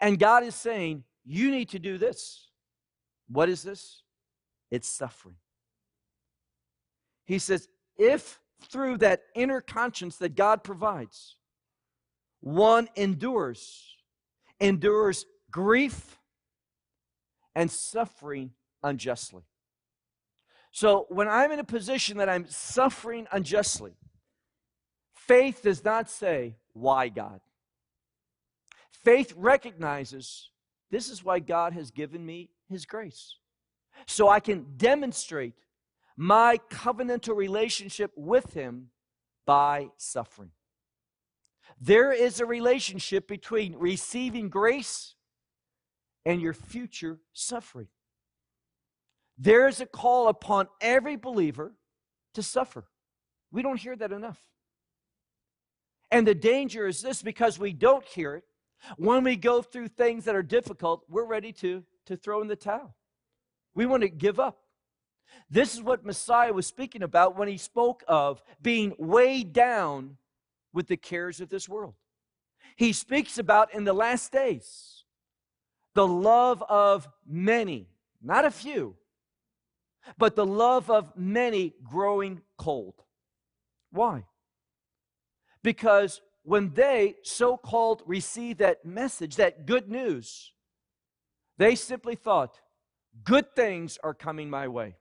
and 0.00 0.18
God 0.18 0.44
is 0.44 0.54
saying, 0.54 1.04
you 1.24 1.50
need 1.50 1.70
to 1.70 1.78
do 1.78 1.98
this, 1.98 2.50
what 3.28 3.48
is 3.48 3.62
this? 3.62 4.02
It's 4.70 4.88
suffering. 4.88 5.36
He 7.24 7.38
says, 7.38 7.68
if 7.96 8.40
through 8.62 8.98
that 8.98 9.22
inner 9.34 9.60
conscience 9.60 10.16
that 10.16 10.36
God 10.36 10.62
provides, 10.62 11.36
one 12.40 12.88
endures, 12.94 13.96
endures 14.60 15.26
grief 15.50 16.18
and 17.54 17.70
suffering 17.70 18.50
unjustly. 18.82 19.42
So 20.76 21.06
when 21.08 21.26
I'm 21.26 21.52
in 21.52 21.58
a 21.58 21.64
position 21.64 22.18
that 22.18 22.28
I'm 22.28 22.44
suffering 22.50 23.26
unjustly, 23.32 23.94
Faith 25.14 25.62
does 25.62 25.82
not 25.82 26.10
say, 26.10 26.56
Why 26.74 27.08
God? 27.08 27.40
Faith 29.02 29.32
recognizes 29.38 30.50
this 30.90 31.08
is 31.08 31.24
why 31.24 31.38
God 31.38 31.72
has 31.72 31.90
given 31.90 32.26
me 32.26 32.50
His 32.68 32.84
grace. 32.84 33.36
So 34.06 34.28
I 34.28 34.38
can 34.38 34.66
demonstrate 34.76 35.54
my 36.14 36.60
covenantal 36.70 37.34
relationship 37.34 38.12
with 38.14 38.52
Him 38.52 38.90
by 39.46 39.88
suffering. 39.96 40.50
There 41.80 42.12
is 42.12 42.38
a 42.38 42.44
relationship 42.44 43.26
between 43.26 43.76
receiving 43.76 44.50
grace 44.50 45.14
and 46.26 46.42
your 46.42 46.52
future 46.52 47.18
suffering. 47.32 47.88
There 49.38 49.68
is 49.68 49.80
a 49.80 49.86
call 49.86 50.28
upon 50.28 50.68
every 50.80 51.16
believer 51.16 51.74
to 52.34 52.42
suffer. 52.42 52.84
We 53.52 53.62
don't 53.62 53.80
hear 53.80 53.96
that 53.96 54.12
enough. 54.12 54.42
And 56.10 56.26
the 56.26 56.34
danger 56.34 56.86
is 56.86 57.02
this 57.02 57.22
because 57.22 57.58
we 57.58 57.72
don't 57.72 58.04
hear 58.04 58.36
it. 58.36 58.44
When 58.96 59.24
we 59.24 59.36
go 59.36 59.62
through 59.62 59.88
things 59.88 60.24
that 60.24 60.36
are 60.36 60.42
difficult, 60.42 61.04
we're 61.08 61.26
ready 61.26 61.52
to, 61.54 61.82
to 62.06 62.16
throw 62.16 62.40
in 62.42 62.48
the 62.48 62.56
towel. 62.56 62.94
We 63.74 63.86
want 63.86 64.02
to 64.02 64.08
give 64.08 64.38
up. 64.38 64.58
This 65.50 65.74
is 65.74 65.82
what 65.82 66.04
Messiah 66.04 66.52
was 66.52 66.66
speaking 66.66 67.02
about 67.02 67.36
when 67.36 67.48
he 67.48 67.58
spoke 67.58 68.02
of 68.06 68.42
being 68.62 68.94
weighed 68.98 69.52
down 69.52 70.16
with 70.72 70.86
the 70.86 70.96
cares 70.96 71.40
of 71.40 71.48
this 71.48 71.68
world. 71.68 71.94
He 72.76 72.92
speaks 72.92 73.38
about 73.38 73.74
in 73.74 73.84
the 73.84 73.92
last 73.92 74.32
days 74.32 75.04
the 75.94 76.06
love 76.06 76.62
of 76.68 77.08
many, 77.26 77.88
not 78.22 78.44
a 78.44 78.50
few, 78.50 78.96
but 80.18 80.36
the 80.36 80.46
love 80.46 80.90
of 80.90 81.16
many 81.16 81.74
growing 81.84 82.40
cold. 82.56 82.94
Why? 83.90 84.24
Because 85.62 86.20
when 86.42 86.72
they 86.74 87.16
so 87.22 87.56
called 87.56 88.02
received 88.06 88.60
that 88.60 88.84
message, 88.84 89.36
that 89.36 89.66
good 89.66 89.88
news, 89.88 90.52
they 91.58 91.74
simply 91.74 92.14
thought, 92.14 92.60
good 93.24 93.54
things 93.56 93.98
are 94.02 94.14
coming 94.14 94.48
my 94.48 94.68
way. 94.68 94.96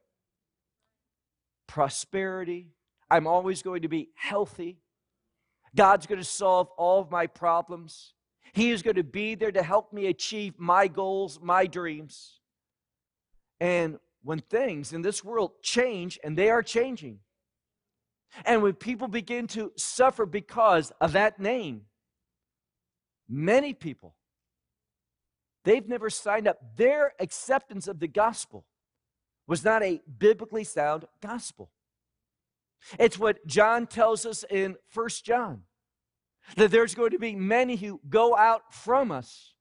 Prosperity, 1.68 2.72
I'm 3.10 3.28
always 3.28 3.62
going 3.62 3.84
to 3.84 3.88
be 3.88 4.10
healthy. 4.16 4.80
God's 5.76 6.08
going 6.08 6.22
to 6.22 6.26
solve 6.26 6.70
all 6.78 7.02
of 7.02 7.12
my 7.12 7.28
problems. 7.28 8.14
He 8.54 8.72
is 8.72 8.82
going 8.82 8.96
to 8.96 9.04
be 9.04 9.36
there 9.36 9.52
to 9.52 9.62
help 9.62 9.92
me 9.92 10.08
achieve 10.08 10.54
my 10.58 10.88
goals, 10.88 11.40
my 11.42 11.68
dreams. 11.68 12.40
And 13.60 14.00
when 14.26 14.40
things 14.40 14.92
in 14.92 15.04
this 15.04 15.24
world 15.24 15.52
change, 15.62 16.20
and 16.24 16.36
they 16.36 16.50
are 16.50 16.64
changing, 16.64 17.20
and 18.44 18.64
when 18.64 18.74
people 18.74 19.08
begin 19.08 19.46
to 19.48 19.72
suffer 19.78 20.26
because 20.26 20.92
of 21.00 21.14
that 21.14 21.40
name, 21.40 21.84
many 23.30 23.74
people, 23.74 24.16
they've 25.64 25.88
never 25.88 26.10
signed 26.10 26.48
up. 26.48 26.58
Their 26.76 27.14
acceptance 27.20 27.88
of 27.88 28.00
the 28.00 28.08
gospel 28.08 28.66
was 29.48 29.64
not 29.64 29.84
a 29.84 30.02
biblically 30.18 30.64
sound 30.64 31.06
gospel. 31.22 31.70
It's 33.00 33.20
what 33.20 33.46
John 33.46 33.86
tells 33.86 34.26
us 34.26 34.44
in 34.50 34.76
First 34.90 35.24
John 35.24 35.62
that 36.58 36.72
there's 36.72 36.96
going 36.96 37.12
to 37.12 37.20
be 37.20 37.36
many 37.36 37.76
who 37.76 38.02
go 38.10 38.36
out 38.36 38.74
from 38.74 39.12
us. 39.12 39.54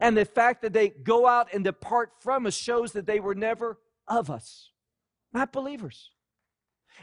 And 0.00 0.16
the 0.16 0.24
fact 0.24 0.62
that 0.62 0.72
they 0.72 0.90
go 0.90 1.26
out 1.26 1.52
and 1.54 1.64
depart 1.64 2.10
from 2.20 2.46
us 2.46 2.54
shows 2.54 2.92
that 2.92 3.06
they 3.06 3.20
were 3.20 3.34
never 3.34 3.78
of 4.08 4.30
us, 4.30 4.70
not 5.32 5.52
believers. 5.52 6.10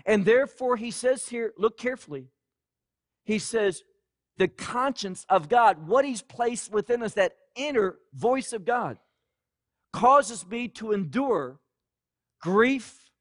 And 0.05 0.25
therefore, 0.25 0.77
he 0.77 0.91
says 0.91 1.29
here, 1.29 1.53
look 1.57 1.77
carefully, 1.77 2.29
he 3.23 3.39
says, 3.39 3.83
the 4.37 4.47
conscience 4.47 5.25
of 5.29 5.49
God, 5.49 5.87
what 5.87 6.05
he's 6.05 6.21
placed 6.21 6.71
within 6.71 7.03
us, 7.03 7.13
that 7.13 7.33
inner 7.55 7.97
voice 8.13 8.51
of 8.53 8.65
God, 8.65 8.97
causes 9.91 10.45
me 10.47 10.67
to 10.67 10.91
endure 10.91 11.59
grief 12.41 13.11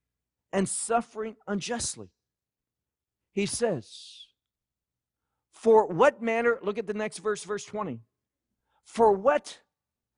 and 0.53 0.69
suffering 0.69 1.37
unjustly. 1.47 2.09
He 3.33 3.47
says, 3.47 4.27
For 5.53 5.87
what 5.87 6.23
manner, 6.23 6.59
look 6.62 6.79
at 6.79 6.87
the 6.87 6.95
next 6.95 7.19
verse, 7.19 7.45
verse 7.45 7.65
20. 7.65 8.01
For 8.85 9.12
what 9.12 9.59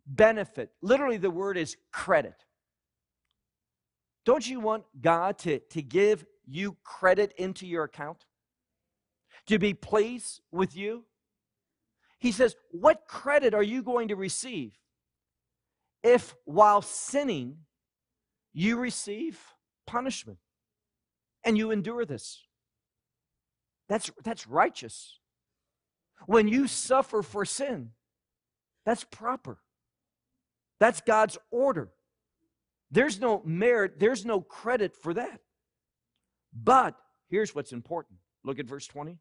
benefit, 0.06 0.71
literally 0.80 1.16
the 1.16 1.30
word 1.30 1.56
is 1.56 1.76
credit. 1.92 2.44
Don't 4.24 4.48
you 4.48 4.60
want 4.60 4.84
God 5.00 5.38
to, 5.40 5.58
to 5.58 5.82
give 5.82 6.24
you 6.46 6.76
credit 6.82 7.32
into 7.36 7.66
your 7.66 7.84
account? 7.84 8.24
To 9.48 9.58
be 9.58 9.74
pleased 9.74 10.40
with 10.50 10.76
you? 10.76 11.04
He 12.18 12.32
says, 12.32 12.56
What 12.70 13.06
credit 13.06 13.52
are 13.54 13.62
you 13.62 13.82
going 13.82 14.08
to 14.08 14.16
receive 14.16 14.72
if 16.02 16.34
while 16.44 16.80
sinning 16.80 17.58
you 18.52 18.78
receive 18.78 19.38
punishment 19.86 20.38
and 21.44 21.58
you 21.58 21.70
endure 21.70 22.06
this? 22.06 22.42
That's, 23.88 24.10
that's 24.22 24.46
righteous. 24.46 25.18
When 26.26 26.48
you 26.48 26.66
suffer 26.66 27.22
for 27.22 27.44
sin, 27.44 27.90
that's 28.86 29.04
proper. 29.04 29.58
That's 30.80 31.02
God's 31.02 31.36
order. 31.50 31.90
There's 32.94 33.18
no 33.18 33.42
merit, 33.44 33.98
there's 33.98 34.24
no 34.24 34.40
credit 34.40 34.94
for 34.94 35.14
that. 35.14 35.40
But 36.52 36.94
here's 37.28 37.52
what's 37.52 37.72
important. 37.72 38.20
Look 38.44 38.60
at 38.60 38.66
verse 38.66 38.86
20. 38.86 39.18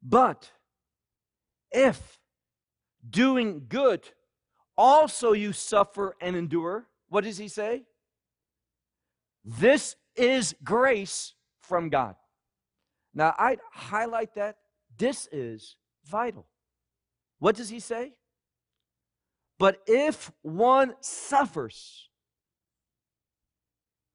But 0.00 0.48
if 1.72 2.20
doing 3.08 3.66
good 3.68 4.08
also 4.78 5.32
you 5.32 5.52
suffer 5.52 6.14
and 6.20 6.36
endure, 6.36 6.86
what 7.08 7.24
does 7.24 7.36
he 7.36 7.48
say? 7.48 7.82
This 9.44 9.96
is 10.14 10.54
grace 10.62 11.34
from 11.62 11.88
God. 11.88 12.14
Now, 13.12 13.34
I'd 13.36 13.58
highlight 13.72 14.36
that. 14.36 14.58
This 14.96 15.28
is 15.32 15.74
vital. 16.06 16.46
What 17.40 17.56
does 17.56 17.70
he 17.70 17.80
say? 17.80 18.12
But 19.58 19.78
if 19.86 20.32
one 20.42 20.94
suffers 21.00 22.08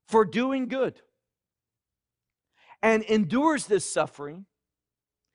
for 0.07 0.25
doing 0.25 0.67
good 0.67 1.01
and 2.81 3.03
endures 3.03 3.65
this 3.67 3.89
suffering, 3.89 4.45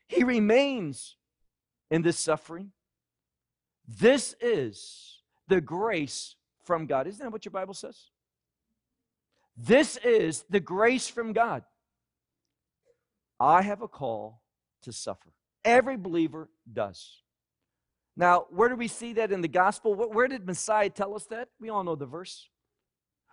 he 0.08 0.24
remains 0.24 1.16
in 1.90 2.02
this 2.02 2.18
suffering. 2.18 2.72
This 3.86 4.34
is 4.40 5.22
the 5.48 5.60
grace 5.60 6.36
from 6.64 6.86
God. 6.86 7.06
Isn't 7.06 7.22
that 7.24 7.32
what 7.32 7.44
your 7.44 7.52
Bible 7.52 7.74
says? 7.74 8.10
This 9.56 9.96
is 9.98 10.44
the 10.50 10.60
grace 10.60 11.08
from 11.08 11.32
God. 11.32 11.62
I 13.38 13.62
have 13.62 13.82
a 13.82 13.88
call 13.88 14.42
to 14.82 14.92
suffer. 14.92 15.32
Every 15.64 15.96
believer 15.96 16.48
does. 16.70 17.22
Now, 18.16 18.46
where 18.50 18.68
do 18.68 18.76
we 18.76 18.88
see 18.88 19.12
that 19.14 19.32
in 19.32 19.40
the 19.40 19.48
gospel? 19.48 19.94
Where 19.94 20.28
did 20.28 20.46
Messiah 20.46 20.90
tell 20.90 21.14
us 21.14 21.24
that? 21.26 21.48
We 21.60 21.68
all 21.68 21.82
know 21.82 21.96
the 21.96 22.06
verse 22.06 22.48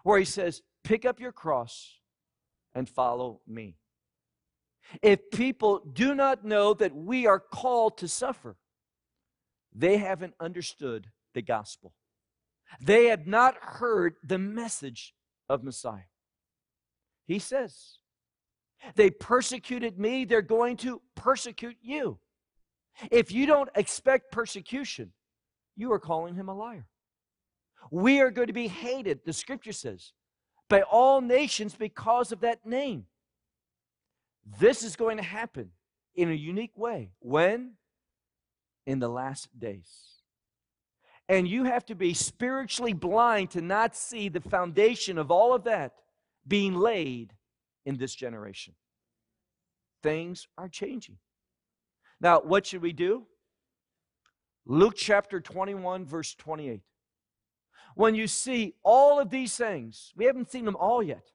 where 0.03 0.19
he 0.19 0.25
says, 0.25 0.61
Pick 0.83 1.05
up 1.05 1.19
your 1.19 1.31
cross 1.31 1.97
and 2.73 2.89
follow 2.89 3.41
me. 3.47 3.75
If 5.01 5.29
people 5.31 5.79
do 5.79 6.15
not 6.15 6.43
know 6.43 6.73
that 6.73 6.95
we 6.95 7.27
are 7.27 7.39
called 7.39 7.99
to 7.99 8.07
suffer, 8.07 8.57
they 9.73 9.97
haven't 9.97 10.33
understood 10.39 11.07
the 11.33 11.41
gospel. 11.41 11.93
They 12.81 13.05
have 13.05 13.27
not 13.27 13.55
heard 13.59 14.15
the 14.23 14.39
message 14.39 15.13
of 15.47 15.63
Messiah. 15.63 16.09
He 17.27 17.39
says, 17.39 17.99
They 18.95 19.11
persecuted 19.11 19.99
me, 19.99 20.25
they're 20.25 20.41
going 20.41 20.77
to 20.77 21.01
persecute 21.15 21.77
you. 21.81 22.19
If 23.09 23.31
you 23.31 23.45
don't 23.45 23.69
expect 23.75 24.31
persecution, 24.31 25.11
you 25.75 25.91
are 25.93 25.99
calling 25.99 26.35
him 26.35 26.49
a 26.49 26.53
liar. 26.53 26.87
We 27.89 28.21
are 28.21 28.31
going 28.31 28.47
to 28.47 28.53
be 28.53 28.67
hated, 28.67 29.21
the 29.25 29.33
scripture 29.33 29.71
says, 29.71 30.13
by 30.69 30.81
all 30.83 31.21
nations 31.21 31.73
because 31.73 32.31
of 32.31 32.41
that 32.41 32.65
name. 32.65 33.05
This 34.59 34.83
is 34.83 34.95
going 34.95 35.17
to 35.17 35.23
happen 35.23 35.71
in 36.15 36.29
a 36.29 36.35
unique 36.35 36.77
way. 36.77 37.11
When? 37.19 37.73
In 38.85 38.99
the 38.99 39.09
last 39.09 39.47
days. 39.57 40.21
And 41.29 41.47
you 41.47 41.63
have 41.63 41.85
to 41.85 41.95
be 41.95 42.13
spiritually 42.13 42.93
blind 42.93 43.51
to 43.51 43.61
not 43.61 43.95
see 43.95 44.29
the 44.29 44.41
foundation 44.41 45.17
of 45.17 45.31
all 45.31 45.53
of 45.53 45.63
that 45.63 45.93
being 46.47 46.75
laid 46.75 47.33
in 47.85 47.97
this 47.97 48.13
generation. 48.13 48.73
Things 50.03 50.47
are 50.57 50.67
changing. 50.67 51.17
Now, 52.21 52.39
what 52.39 52.67
should 52.67 52.83
we 52.83 52.93
do? 52.93 53.25
Luke 54.65 54.93
chapter 54.95 55.41
21, 55.41 56.05
verse 56.05 56.35
28. 56.35 56.81
When 57.95 58.15
you 58.15 58.27
see 58.27 58.75
all 58.83 59.19
of 59.19 59.31
these 59.31 59.57
things, 59.57 60.13
we 60.15 60.25
haven't 60.25 60.51
seen 60.51 60.65
them 60.65 60.77
all 60.77 61.01
yet, 61.01 61.31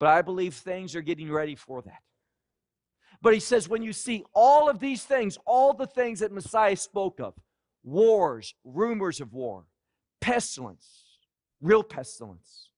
but 0.00 0.08
I 0.08 0.22
believe 0.22 0.54
things 0.54 0.94
are 0.96 1.00
getting 1.00 1.30
ready 1.30 1.54
for 1.54 1.80
that. 1.82 2.02
But 3.22 3.32
he 3.32 3.40
says, 3.40 3.68
when 3.68 3.82
you 3.82 3.92
see 3.92 4.24
all 4.34 4.68
of 4.68 4.80
these 4.80 5.04
things, 5.04 5.38
all 5.46 5.72
the 5.72 5.86
things 5.86 6.20
that 6.20 6.32
Messiah 6.32 6.76
spoke 6.76 7.20
of 7.20 7.34
wars, 7.82 8.54
rumors 8.64 9.20
of 9.20 9.32
war, 9.32 9.64
pestilence, 10.20 11.18
real 11.60 11.82
pestilence, 11.82 12.70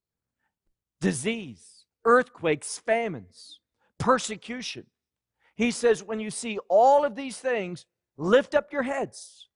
disease, 1.01 1.85
earthquakes, 2.05 2.79
famines, 2.79 3.61
persecution. 3.99 4.87
He 5.61 5.73
says, 5.73 6.03
when 6.03 6.21
you 6.21 6.31
see 6.31 6.59
all 6.71 7.05
of 7.05 7.15
these 7.15 7.37
things, 7.37 7.85
lift 8.17 8.55
up 8.55 8.73
your 8.73 8.83
heads. 8.83 9.51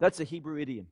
That's 0.00 0.18
a 0.18 0.24
Hebrew 0.24 0.58
idiom. 0.58 0.88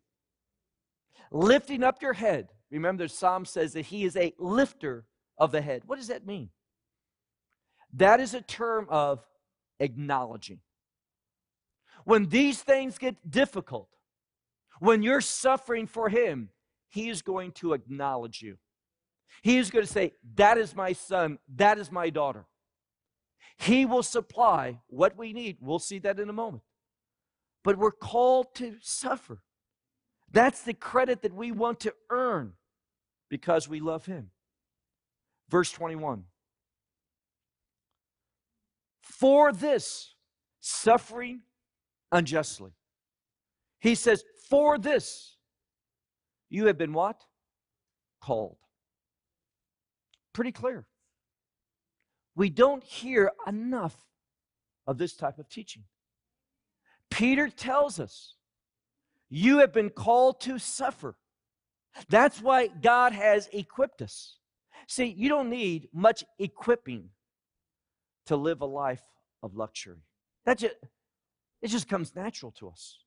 Lifting 1.33 1.83
up 1.83 2.01
your 2.01 2.13
head. 2.13 2.47
Remember, 2.71 3.03
the 3.03 3.09
psalm 3.09 3.45
says 3.45 3.73
that 3.73 3.87
he 3.87 4.05
is 4.05 4.17
a 4.17 4.33
lifter 4.39 5.05
of 5.37 5.51
the 5.51 5.61
head. 5.61 5.83
What 5.87 5.99
does 5.99 6.07
that 6.07 6.29
mean? 6.29 6.51
That 7.95 8.21
is 8.21 8.35
a 8.35 8.41
term 8.41 8.87
of 8.89 9.27
acknowledging. 9.81 10.61
When 12.05 12.29
these 12.29 12.63
things 12.63 12.99
get 12.99 13.29
difficult, 13.29 13.89
when 14.79 15.03
you're 15.03 15.21
suffering 15.21 15.89
for 15.89 16.09
him, 16.09 16.51
he 16.89 17.09
is 17.09 17.21
going 17.21 17.51
to 17.55 17.73
acknowledge 17.73 18.41
you. 18.41 18.59
He 19.43 19.59
is 19.59 19.73
going 19.73 19.85
to 19.85 19.93
say, 19.93 20.13
That 20.37 20.57
is 20.57 20.77
my 20.77 20.93
son, 20.93 21.41
that 21.57 21.79
is 21.79 21.91
my 21.91 22.11
daughter. 22.11 22.47
He 23.59 23.85
will 23.87 24.03
supply 24.03 24.81
what 24.89 25.17
we 25.17 25.33
need. 25.33 25.59
We'll 25.61 25.79
see 25.79 25.99
that 26.01 26.19
in 26.19 26.29
a 26.29 26.33
moment. 26.33 26.63
But 27.63 27.79
we're 27.79 27.93
called 27.93 28.55
to 28.57 28.77
suffer. 28.81 29.43
That's 30.31 30.63
the 30.63 30.75
credit 30.75 31.23
that 31.23 31.35
we 31.35 31.53
want 31.53 31.81
to 31.81 31.95
earn 32.11 32.55
because 33.29 33.69
we 33.69 33.81
love 33.81 34.07
Him. 34.07 34.31
Verse 35.49 35.71
21 35.71 36.25
For 39.03 39.53
this, 39.53 40.15
suffering 40.61 41.43
unjustly. 42.11 42.73
He 43.81 43.95
says, 43.95 44.25
For 44.49 44.79
this, 44.79 45.37
you 46.49 46.67
have 46.67 46.79
been 46.79 46.93
what? 46.93 47.25
Called. 48.21 48.57
Pretty 50.33 50.53
clear. 50.53 50.87
We 52.35 52.51
don't 52.51 52.83
hear 52.83 53.33
enough 53.47 53.97
of 54.87 54.99
this 54.99 55.15
type 55.15 55.39
of 55.39 55.49
teaching. 55.49 55.85
Peter 57.11 57.49
tells 57.49 58.01
us, 58.01 58.35
You 59.29 59.59
have 59.59 59.73
been 59.73 59.91
called 59.91 60.41
to 60.43 60.59
suffer. 60.59 61.17
That's 62.09 62.41
why 62.41 62.69
God 62.69 63.13
has 63.13 63.49
equipped 63.53 64.01
us. 64.01 64.39
See, 64.89 65.07
you 65.07 65.29
don't 65.29 65.51
need 65.51 65.89
much 65.93 66.25
equipping 66.39 67.11
to 68.27 68.37
live 68.37 68.61
a 68.63 68.67
life 68.67 69.03
of 69.43 69.55
luxury. 69.55 70.03
That 70.47 70.59
just, 70.59 70.75
it 71.61 71.69
just 71.69 71.89
comes 71.89 72.15
natural 72.17 72.53
to 72.53 72.69
us. 72.69 72.99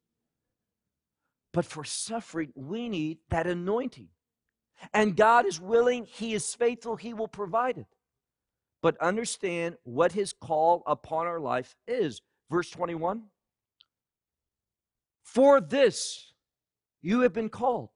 But 1.52 1.66
for 1.66 1.84
suffering, 1.84 2.52
we 2.56 2.90
need 2.90 3.20
that 3.30 3.48
anointing. 3.48 4.10
And 4.94 5.16
God 5.16 5.46
is 5.46 5.60
willing, 5.60 6.06
He 6.06 6.34
is 6.34 6.54
faithful, 6.54 6.96
He 6.96 7.14
will 7.14 7.28
provide 7.28 7.78
it. 7.78 7.88
But 8.86 9.02
understand 9.02 9.78
what 9.84 10.12
His 10.12 10.32
call 10.32 10.84
upon 10.86 11.26
our 11.26 11.40
life 11.40 11.76
is. 11.88 12.22
Verse 12.52 12.70
21 12.70 13.24
For 15.24 15.60
this 15.60 16.34
you 17.02 17.22
have 17.22 17.34
been 17.34 17.50
called, 17.50 17.90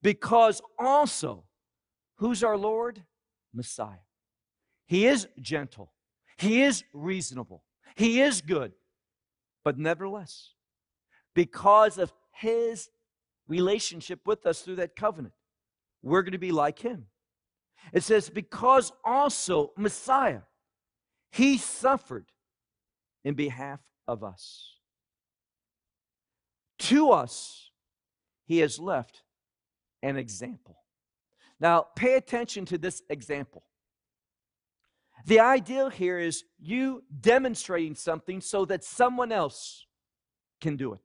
because 0.00 0.62
also, 0.78 1.44
who's 2.16 2.42
our 2.42 2.56
Lord? 2.56 3.02
Messiah. 3.52 4.06
He 4.86 5.06
is 5.06 5.28
gentle, 5.38 5.92
He 6.38 6.62
is 6.62 6.82
reasonable, 6.94 7.62
He 7.94 8.22
is 8.22 8.40
good, 8.40 8.72
but 9.62 9.76
nevertheless, 9.76 10.54
because 11.34 11.98
of 11.98 12.10
His 12.32 12.88
relationship 13.48 14.20
with 14.24 14.46
us 14.46 14.62
through 14.62 14.76
that 14.76 14.96
covenant. 14.96 15.34
We're 16.02 16.22
going 16.22 16.32
to 16.32 16.38
be 16.38 16.52
like 16.52 16.78
him. 16.78 17.08
It 17.92 18.02
says, 18.02 18.28
because 18.28 18.92
also 19.04 19.72
Messiah, 19.76 20.42
he 21.30 21.58
suffered 21.58 22.26
in 23.24 23.34
behalf 23.34 23.80
of 24.06 24.24
us. 24.24 24.78
To 26.78 27.10
us, 27.10 27.70
he 28.44 28.58
has 28.58 28.78
left 28.78 29.22
an 30.02 30.16
example. 30.16 30.76
Now, 31.58 31.86
pay 31.96 32.14
attention 32.14 32.64
to 32.66 32.78
this 32.78 33.02
example. 33.08 33.64
The 35.24 35.40
ideal 35.40 35.88
here 35.88 36.18
is 36.18 36.44
you 36.58 37.02
demonstrating 37.20 37.94
something 37.94 38.40
so 38.40 38.64
that 38.66 38.84
someone 38.84 39.32
else 39.32 39.86
can 40.60 40.76
do 40.76 40.92
it. 40.92 41.00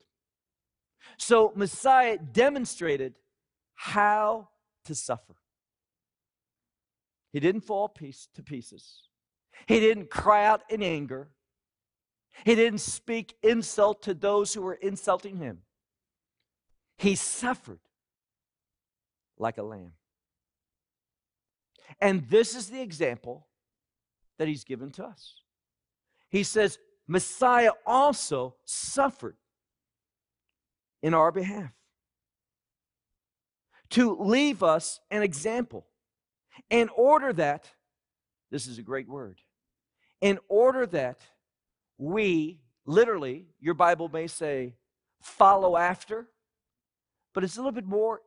So 1.18 1.54
Messiah 1.56 2.18
demonstrated 2.18 3.18
how 3.74 4.50
to 4.86 4.94
suffer. 4.94 5.36
He 7.32 7.40
didn't 7.40 7.62
fall 7.62 7.88
piece 7.88 8.28
to 8.36 8.44
pieces. 8.44 9.04
He 9.68 9.80
didn't 9.80 10.10
cry 10.10 10.46
out 10.46 10.62
in 10.70 10.84
anger. 10.84 11.30
He 12.46 12.56
didn't 12.56 12.80
speak 12.80 13.36
insult 13.44 14.02
to 14.04 14.14
those 14.14 14.54
who 14.54 14.62
were 14.62 14.74
insulting 14.74 15.38
him. 15.38 15.60
He 16.98 17.16
suffered 17.16 17.80
like 19.38 19.58
a 19.58 19.64
lamb. 19.64 19.94
And 22.00 22.28
this 22.30 22.56
is 22.56 22.70
the 22.70 22.82
example 22.82 23.48
that 24.38 24.48
he's 24.48 24.64
given 24.64 24.92
to 24.92 25.06
us. 25.06 25.36
He 26.30 26.44
says, 26.44 26.80
Messiah 27.08 27.72
also 27.86 28.56
suffered 28.64 29.36
in 31.04 31.14
our 31.14 31.32
behalf, 31.32 31.72
to 33.90 34.16
leave 34.16 34.64
us 34.64 35.00
an 35.10 35.24
example, 35.24 35.88
in 36.70 36.90
order 36.96 37.34
that, 37.34 37.70
this 38.50 38.68
is 38.68 38.78
a 38.78 38.84
great 38.84 39.08
word, 39.08 39.40
in 40.20 40.40
order 40.50 40.86
that 40.88 41.20
we, 41.98 42.60
literally, 42.86 43.48
your 43.60 43.74
Bible 43.74 44.10
may 44.10 44.28
say, 44.28 44.76
follow 45.22 45.78
after, 45.78 46.28
but 47.34 47.44
it's 47.44 47.58
a 47.58 47.60
little 47.60 47.72
bit 47.72 47.86
more 47.86 48.22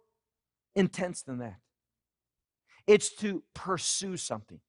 intense 0.75 1.23
than 1.23 1.39
that. 1.39 1.57
It's 2.87 3.11
to 3.17 3.43
pursue 3.55 4.17
something. 4.17 4.61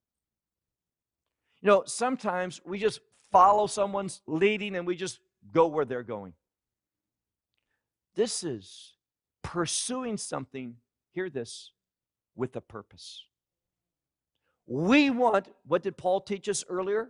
You 1.61 1.67
know, 1.67 1.83
sometimes 1.85 2.61
we 2.65 2.79
just 2.79 2.99
follow 3.31 3.67
someone's 3.67 4.21
leading 4.27 4.75
and 4.75 4.87
we 4.87 4.95
just 4.95 5.19
go 5.51 5.67
where 5.67 5.85
they're 5.85 6.03
going. 6.03 6.33
This 8.15 8.43
is 8.43 8.93
pursuing 9.41 10.17
something, 10.17 10.75
hear 11.11 11.29
this, 11.29 11.71
with 12.35 12.55
a 12.55 12.61
purpose. 12.61 13.23
We 14.67 15.09
want, 15.09 15.47
what 15.65 15.83
did 15.83 15.97
Paul 15.97 16.21
teach 16.21 16.49
us 16.49 16.63
earlier? 16.67 17.09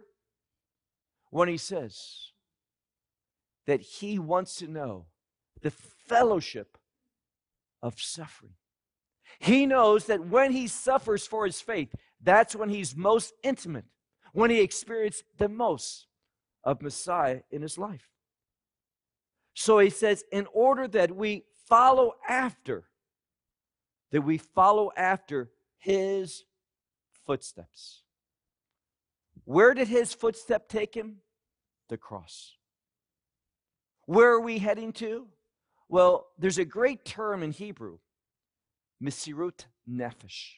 When 1.30 1.48
he 1.48 1.58
says 1.58 2.32
that 3.66 3.82
he 3.82 4.20
wants 4.20 4.56
to 4.58 4.68
know 4.68 5.08
the 5.62 5.72
fellowship 5.72 6.78
of 7.82 8.00
suffering. 8.00 8.54
He 9.40 9.66
knows 9.66 10.06
that 10.06 10.28
when 10.28 10.52
he 10.52 10.68
suffers 10.68 11.28
for 11.28 11.46
his 11.46 11.60
faith, 11.62 11.94
that's 12.22 12.56
when 12.56 12.70
he's 12.70 12.96
most 12.96 13.34
intimate, 13.44 13.86
when 14.34 14.50
he 14.50 14.62
experienced 14.62 15.24
the 15.38 15.50
most 15.50 16.08
of 16.64 16.82
Messiah 16.82 17.42
in 17.52 17.62
his 17.62 17.78
life. 17.78 18.10
So 19.54 19.80
he 19.80 19.90
says, 19.90 20.24
in 20.32 20.48
order 20.54 20.88
that 20.90 21.16
we 21.16 21.44
follow 21.68 22.14
after, 22.28 22.86
that 24.12 24.22
we 24.22 24.38
follow 24.38 24.92
after 24.96 25.50
his 25.78 26.44
footsteps. 27.26 28.04
Where 29.44 29.74
did 29.74 29.88
his 29.88 30.14
footstep 30.14 30.70
take 30.70 30.96
him? 30.96 31.18
The 31.90 31.98
cross. 31.98 32.54
Where 34.06 34.32
are 34.32 34.42
we 34.42 34.60
heading 34.60 34.94
to? 34.94 35.28
Well, 35.88 36.28
there's 36.40 36.58
a 36.58 36.66
great 36.66 37.06
term 37.06 37.44
in 37.44 37.52
Hebrew, 37.52 38.00
mesirut 39.04 39.66
Nefesh. 39.90 40.56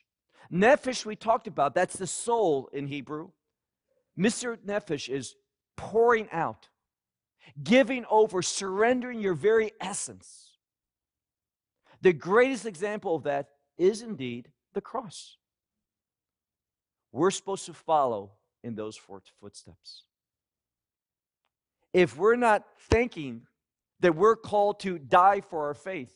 Nefesh, 0.51 1.05
we 1.05 1.15
talked 1.15 1.47
about, 1.47 1.75
that's 1.75 1.97
the 1.97 2.07
soul 2.07 2.69
in 2.71 2.87
Hebrew. 2.87 3.31
Mesirut 4.17 4.65
Nefesh 4.65 5.09
is 5.09 5.35
pouring 5.75 6.27
out 6.31 6.69
giving 7.63 8.05
over, 8.09 8.41
surrendering 8.41 9.21
your 9.21 9.33
very 9.33 9.71
essence. 9.79 10.57
The 12.01 12.13
greatest 12.13 12.65
example 12.65 13.15
of 13.15 13.23
that 13.23 13.49
is 13.77 14.01
indeed 14.01 14.49
the 14.73 14.81
cross. 14.81 15.37
We're 17.17 17.31
supposed 17.31 17.65
to 17.65 17.73
follow 17.73 18.33
in 18.63 18.75
those 18.75 18.95
footsteps. 18.95 20.03
If 21.91 22.15
we're 22.15 22.35
not 22.35 22.63
thinking 22.91 23.47
that 24.01 24.15
we're 24.15 24.35
called 24.35 24.81
to 24.81 24.99
die 24.99 25.41
for 25.41 25.65
our 25.65 25.73
faith, 25.73 26.13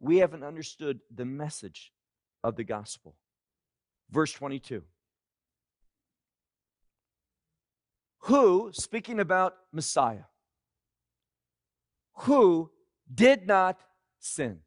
we 0.00 0.16
haven't 0.16 0.42
understood 0.42 0.98
the 1.14 1.24
message 1.24 1.92
of 2.42 2.56
the 2.56 2.64
gospel. 2.64 3.14
Verse 4.10 4.32
22. 4.32 4.82
Who, 8.22 8.70
speaking 8.72 9.20
about 9.20 9.54
Messiah, 9.70 10.24
who 12.14 12.72
did 13.14 13.46
not 13.46 13.78
sin. 14.18 14.62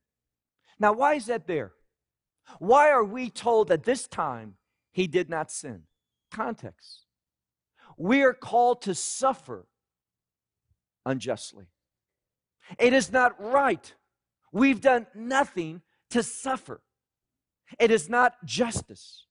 Now, 0.80 0.94
why 0.94 1.16
is 1.16 1.26
that 1.26 1.46
there? 1.46 1.74
Why 2.60 2.90
are 2.90 3.04
we 3.04 3.30
told 3.30 3.70
at 3.70 3.84
this 3.84 4.08
time 4.08 4.54
he 4.98 5.06
did 5.06 5.30
not 5.30 5.52
sin? 5.52 5.84
Context. 6.32 7.06
We 7.98 8.24
are 8.24 8.34
called 8.34 8.82
to 8.82 8.96
suffer 8.96 9.68
unjustly. 11.06 11.68
It 12.80 12.94
is 12.94 13.12
not 13.12 13.40
right. 13.40 13.94
We've 14.52 14.82
done 14.82 15.06
nothing 15.14 15.84
to 16.10 16.24
suffer. 16.24 16.82
It 17.80 17.92
is 17.92 18.10
not 18.10 18.44
justice. 18.44 19.28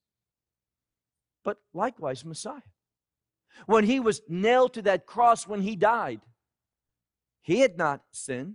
But 1.45 1.57
likewise, 1.75 2.25
Messiah. 2.25 2.63
When 3.67 3.83
he 3.83 3.99
was 3.99 4.21
nailed 4.29 4.73
to 4.75 4.83
that 4.83 5.05
cross, 5.05 5.49
when 5.49 5.63
he 5.63 5.75
died, 5.75 6.21
he 7.43 7.59
had 7.59 7.77
not 7.77 8.03
sinned. 8.13 8.55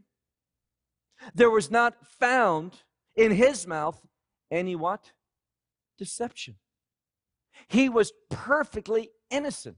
There 1.36 1.52
was 1.52 1.70
not 1.70 2.08
found 2.08 2.84
in 3.18 3.34
his 3.34 3.68
mouth 3.68 4.00
any 4.50 4.78
what? 4.78 5.12
Deception. 5.98 6.56
He 7.72 7.88
was 7.88 8.12
perfectly 8.30 9.12
innocent. 9.30 9.78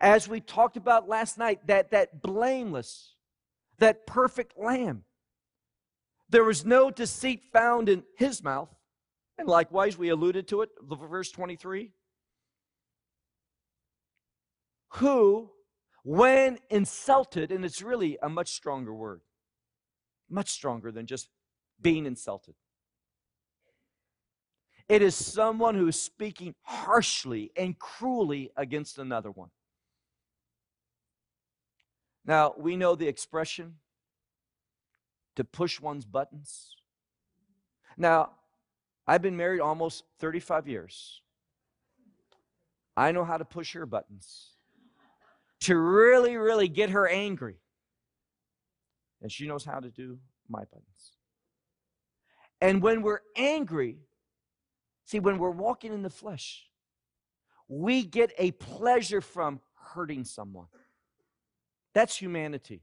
As 0.00 0.26
we 0.26 0.40
talked 0.40 0.78
about 0.78 1.06
last 1.06 1.36
night, 1.36 1.66
that, 1.66 1.90
that 1.90 2.22
blameless, 2.22 3.14
that 3.78 4.06
perfect 4.06 4.58
lamb. 4.58 5.04
There 6.30 6.44
was 6.44 6.64
no 6.64 6.90
deceit 6.90 7.42
found 7.52 7.90
in 7.90 8.04
his 8.16 8.42
mouth. 8.42 8.74
And 9.36 9.46
likewise, 9.46 9.98
we 9.98 10.08
alluded 10.08 10.48
to 10.48 10.62
it, 10.62 10.70
verse 10.80 11.30
23. 11.30 11.90
Who 14.94 15.50
when 16.04 16.58
insulted, 16.70 17.52
and 17.52 17.66
it's 17.66 17.82
really 17.82 18.16
a 18.22 18.30
much 18.30 18.48
stronger 18.48 18.94
word, 18.94 19.20
much 20.30 20.48
stronger 20.48 20.90
than 20.90 21.04
just 21.04 21.28
being 21.82 22.06
insulted. 22.06 22.54
It 24.92 25.00
is 25.00 25.14
someone 25.14 25.74
who 25.74 25.88
is 25.88 25.98
speaking 25.98 26.54
harshly 26.64 27.50
and 27.56 27.78
cruelly 27.78 28.50
against 28.58 28.98
another 28.98 29.30
one. 29.30 29.48
Now, 32.26 32.52
we 32.58 32.76
know 32.76 32.94
the 32.94 33.08
expression 33.08 33.76
to 35.36 35.44
push 35.44 35.80
one's 35.80 36.04
buttons. 36.04 36.76
Now, 37.96 38.32
I've 39.06 39.22
been 39.22 39.34
married 39.34 39.60
almost 39.60 40.04
35 40.18 40.68
years. 40.68 41.22
I 42.94 43.12
know 43.12 43.24
how 43.24 43.38
to 43.38 43.46
push 43.46 43.72
her 43.72 43.86
buttons 43.86 44.50
to 45.60 45.78
really, 45.78 46.36
really 46.36 46.68
get 46.68 46.90
her 46.90 47.08
angry. 47.08 47.56
And 49.22 49.32
she 49.32 49.46
knows 49.48 49.64
how 49.64 49.80
to 49.80 49.88
do 49.88 50.18
my 50.50 50.64
buttons. 50.64 51.16
And 52.60 52.82
when 52.82 53.00
we're 53.00 53.22
angry, 53.38 53.96
see, 55.04 55.20
when 55.20 55.38
we're 55.38 55.50
walking 55.50 55.92
in 55.92 56.02
the 56.02 56.10
flesh, 56.10 56.66
we 57.68 58.04
get 58.04 58.32
a 58.38 58.50
pleasure 58.52 59.20
from 59.20 59.60
hurting 59.74 60.24
someone. 60.24 60.66
That's 61.94 62.16
humanity 62.16 62.82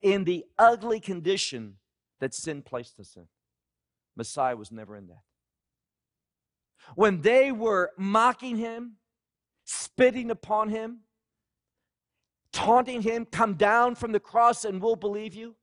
in 0.00 0.24
the 0.24 0.44
ugly 0.58 1.00
condition 1.00 1.76
that 2.20 2.34
sin 2.34 2.62
placed 2.62 2.98
us 3.00 3.16
in. 3.16 3.26
Messiah 4.16 4.56
was 4.56 4.70
never 4.70 4.96
in 4.96 5.06
that. 5.08 5.22
When 6.94 7.20
they 7.20 7.52
were 7.52 7.92
mocking 7.96 8.56
him, 8.56 8.96
spitting 9.64 10.30
upon 10.30 10.68
him, 10.68 11.00
taunting 12.52 13.02
him, 13.02 13.24
come 13.24 13.54
down 13.54 13.94
from 13.94 14.12
the 14.12 14.20
cross 14.20 14.64
and 14.64 14.82
we'll 14.82 14.96
believe 14.96 15.34
you. 15.34 15.54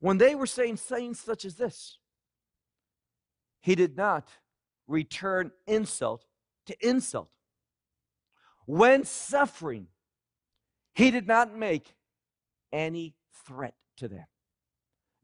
When 0.00 0.18
they 0.18 0.34
were 0.34 0.46
saying 0.46 0.76
things 0.76 1.20
such 1.20 1.44
as 1.44 1.54
this, 1.56 1.98
he 3.66 3.74
did 3.74 3.96
not 3.96 4.28
return 4.86 5.50
insult 5.66 6.24
to 6.66 6.88
insult. 6.88 7.28
When 8.64 9.02
suffering, 9.04 9.88
he 10.94 11.10
did 11.10 11.26
not 11.26 11.52
make 11.52 11.92
any 12.72 13.16
threat 13.44 13.74
to 13.96 14.06
them. 14.06 14.24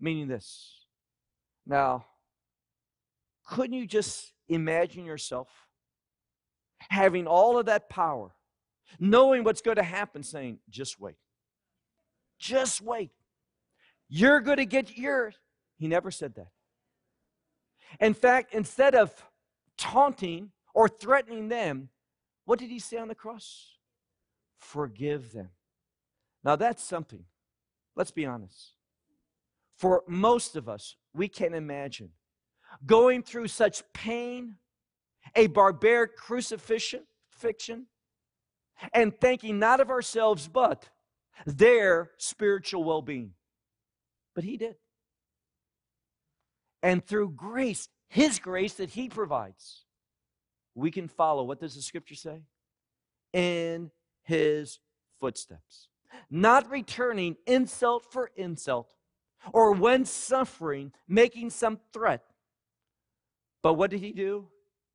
Meaning 0.01 0.27
this. 0.27 0.87
Now, 1.65 2.07
couldn't 3.47 3.77
you 3.77 3.87
just 3.87 4.33
imagine 4.49 5.05
yourself 5.05 5.47
having 6.91 7.29
all 7.29 7.59
of 7.59 7.67
that 7.67 7.89
power, 7.89 8.35
knowing 8.99 9.45
what's 9.45 9.63
going 9.63 9.77
to 9.77 9.85
happen, 9.85 10.25
saying, 10.25 10.59
just 10.69 10.99
wait. 10.99 11.15
Just 12.41 12.81
wait. 12.81 13.13
You're 14.09 14.41
going 14.41 14.57
to 14.57 14.67
get 14.67 14.99
yours. 14.99 15.37
He 15.79 15.87
never 15.87 16.11
said 16.11 16.35
that. 16.35 16.49
In 18.01 18.15
fact, 18.15 18.55
instead 18.55 18.95
of 18.95 19.13
taunting 19.77 20.51
or 20.75 20.89
threatening 20.89 21.49
them, 21.49 21.89
what 22.45 22.59
did 22.59 22.71
he 22.71 22.79
say 22.79 22.97
on 22.97 23.09
the 23.09 23.15
cross? 23.15 23.77
Forgive 24.59 25.33
them. 25.33 25.51
Now 26.45 26.57
that's 26.57 26.83
something. 26.83 27.25
Let's 27.95 28.11
be 28.11 28.27
honest. 28.27 28.75
For 29.77 30.03
most 30.07 30.57
of 30.57 30.69
us, 30.69 30.97
we 31.15 31.29
can't 31.29 31.55
imagine 31.55 32.11
going 32.87 33.23
through 33.23 33.49
such 33.49 33.83
pain, 33.93 34.57
a 35.35 35.47
barbaric 35.49 36.17
crucifixion, 36.17 37.03
fiction, 37.31 37.87
and 38.93 39.19
thinking 39.21 39.59
not 39.59 39.81
of 39.81 39.91
ourselves, 39.91 40.49
but 40.49 40.89
their 41.47 42.13
spiritual 42.19 42.85
well 42.85 43.03
being. 43.03 43.33
But 44.35 44.45
He 44.45 44.57
did. 44.57 44.77
And 46.83 47.05
through 47.05 47.31
grace, 47.31 47.89
His 48.09 48.39
grace 48.39 48.75
that 48.75 48.91
He 48.91 49.09
provides, 49.09 49.85
we 50.75 50.91
can 50.91 51.09
follow. 51.09 51.45
What 51.45 51.61
does 51.61 51.75
the 51.75 51.83
scripture 51.83 52.15
say? 52.15 52.43
In 53.33 53.91
His 54.23 54.81
footsteps. 55.21 55.89
Not 56.31 56.71
returning 56.71 57.37
insult 57.47 58.05
for 58.11 58.31
insult, 58.37 58.95
or 59.53 59.73
when 59.73 60.05
suffering, 60.05 60.93
making 61.09 61.51
some 61.51 61.79
threat. 61.93 62.25
But 63.63 63.75
what 63.75 63.91
did 63.91 64.01
He 64.01 64.13
do? 64.13 64.49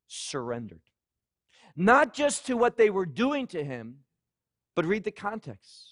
Surrendered. 0.06 0.82
Not 1.74 2.12
just 2.12 2.46
to 2.46 2.56
what 2.56 2.76
they 2.76 2.90
were 2.90 3.06
doing 3.06 3.46
to 3.48 3.64
Him, 3.64 3.98
but 4.74 4.84
read 4.84 5.04
the 5.04 5.10
context. 5.10 5.88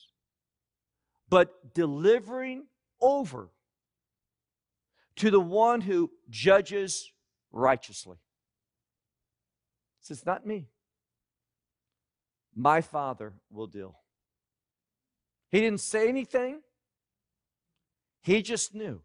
But 1.29 1.75
delivering 1.75 2.67
over 3.01 3.51
to 5.17 5.31
the 5.31 5.41
one 5.41 5.81
who 5.81 6.11
judges 6.29 7.11
righteously. 7.53 8.19
Says, 10.01 10.25
Not 10.25 10.47
me. 10.47 10.69
My 12.55 12.81
Father 12.81 13.35
will 13.51 13.67
deal. 13.67 13.99
He 15.51 15.61
didn't 15.61 15.81
say 15.81 16.09
anything, 16.09 16.61
he 18.23 18.43
just 18.43 18.75
knew 18.75 19.03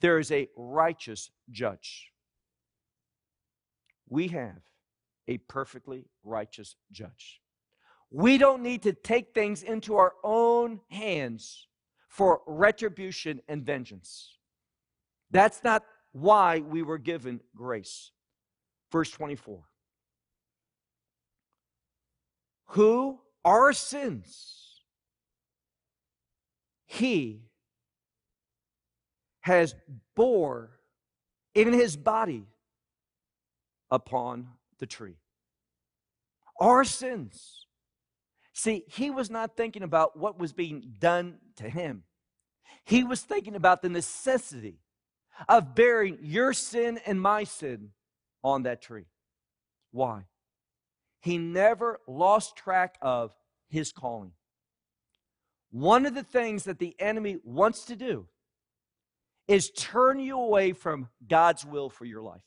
there 0.00 0.18
is 0.18 0.30
a 0.30 0.48
righteous 0.56 1.30
judge. 1.50 2.10
We 4.08 4.28
have 4.28 4.60
a 5.26 5.38
perfectly 5.38 6.04
righteous 6.22 6.76
judge. 6.92 7.40
We 8.10 8.38
don't 8.38 8.62
need 8.62 8.82
to 8.82 8.92
take 8.92 9.34
things 9.34 9.62
into 9.62 9.96
our 9.96 10.12
own 10.22 10.80
hands 10.90 11.68
for 12.08 12.42
retribution 12.46 13.40
and 13.48 13.64
vengeance. 13.64 14.36
That's 15.34 15.62
not 15.62 15.84
why 16.12 16.60
we 16.60 16.82
were 16.82 16.96
given 16.96 17.40
grace. 17.54 18.10
Verse 18.90 19.10
24. 19.10 19.62
Who 22.68 23.20
our 23.44 23.74
sins 23.74 24.80
he 26.86 27.42
has 29.42 29.74
bore 30.16 30.70
in 31.54 31.74
his 31.74 31.96
body 31.96 32.46
upon 33.90 34.48
the 34.78 34.86
tree. 34.86 35.18
Our 36.58 36.84
sins 36.84 37.64
See, 38.56 38.84
he 38.86 39.10
was 39.10 39.30
not 39.30 39.56
thinking 39.56 39.82
about 39.82 40.16
what 40.16 40.38
was 40.38 40.52
being 40.52 40.94
done 41.00 41.38
to 41.56 41.68
him. 41.68 42.04
He 42.84 43.02
was 43.02 43.20
thinking 43.20 43.56
about 43.56 43.82
the 43.82 43.88
necessity 43.88 44.78
of 45.48 45.74
bearing 45.74 46.18
your 46.22 46.52
sin 46.52 46.98
and 47.06 47.20
my 47.20 47.44
sin 47.44 47.90
on 48.42 48.64
that 48.64 48.82
tree. 48.82 49.06
Why? 49.90 50.24
He 51.20 51.38
never 51.38 52.00
lost 52.06 52.56
track 52.56 52.96
of 53.00 53.34
his 53.68 53.92
calling. 53.92 54.32
One 55.70 56.06
of 56.06 56.14
the 56.14 56.22
things 56.22 56.64
that 56.64 56.78
the 56.78 56.94
enemy 56.98 57.38
wants 57.44 57.86
to 57.86 57.96
do 57.96 58.26
is 59.48 59.70
turn 59.70 60.20
you 60.20 60.38
away 60.38 60.72
from 60.72 61.08
God's 61.26 61.64
will 61.64 61.88
for 61.88 62.04
your 62.04 62.22
life. 62.22 62.44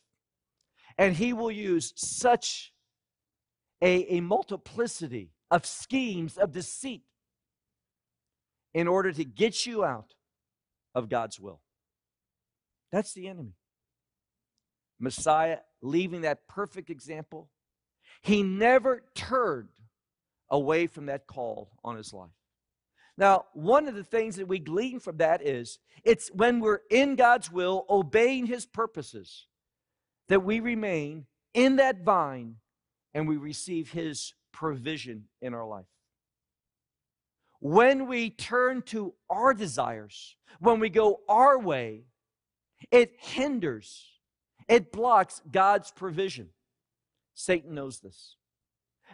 And 0.97 1.15
he 1.15 1.33
will 1.33 1.51
use 1.51 1.93
such 1.95 2.73
a, 3.81 4.15
a 4.15 4.21
multiplicity 4.21 5.31
of 5.51 5.65
schemes 5.65 6.37
of 6.37 6.51
deceit 6.51 7.03
in 8.73 8.87
order 8.87 9.11
to 9.11 9.23
get 9.23 9.65
you 9.65 9.83
out 9.83 10.15
of 10.95 11.09
God's 11.09 11.39
will. 11.39 11.61
That's 12.91 13.13
the 13.13 13.27
enemy. 13.27 13.53
Messiah 14.99 15.59
leaving 15.81 16.21
that 16.21 16.47
perfect 16.47 16.89
example, 16.89 17.49
he 18.21 18.41
never 18.43 19.03
turned 19.13 19.69
away 20.49 20.87
from 20.87 21.07
that 21.07 21.27
call 21.27 21.71
on 21.83 21.97
his 21.97 22.13
life. 22.13 22.29
Now, 23.17 23.45
one 23.53 23.87
of 23.87 23.95
the 23.95 24.03
things 24.03 24.35
that 24.35 24.47
we 24.47 24.59
glean 24.59 24.99
from 24.99 25.17
that 25.17 25.41
is 25.41 25.79
it's 26.03 26.29
when 26.33 26.59
we're 26.59 26.81
in 26.89 27.15
God's 27.15 27.51
will, 27.51 27.85
obeying 27.89 28.45
his 28.45 28.65
purposes, 28.65 29.47
that 30.29 30.43
we 30.43 30.59
remain 30.59 31.25
in 31.53 31.77
that 31.77 32.03
vine 32.03 32.55
and 33.13 33.27
we 33.27 33.37
receive 33.37 33.91
his 33.91 34.33
provision 34.51 35.25
in 35.41 35.53
our 35.53 35.65
life. 35.65 35.85
When 37.59 38.07
we 38.07 38.29
turn 38.29 38.83
to 38.83 39.15
our 39.29 39.55
desires, 39.55 40.35
when 40.59 40.79
we 40.79 40.89
go 40.89 41.21
our 41.27 41.57
way, 41.57 42.03
it 42.91 43.13
hinders, 43.19 44.05
it 44.67 44.91
blocks 44.91 45.41
God's 45.51 45.91
provision. 45.91 46.49
Satan 47.33 47.73
knows 47.73 47.99
this. 47.99 48.35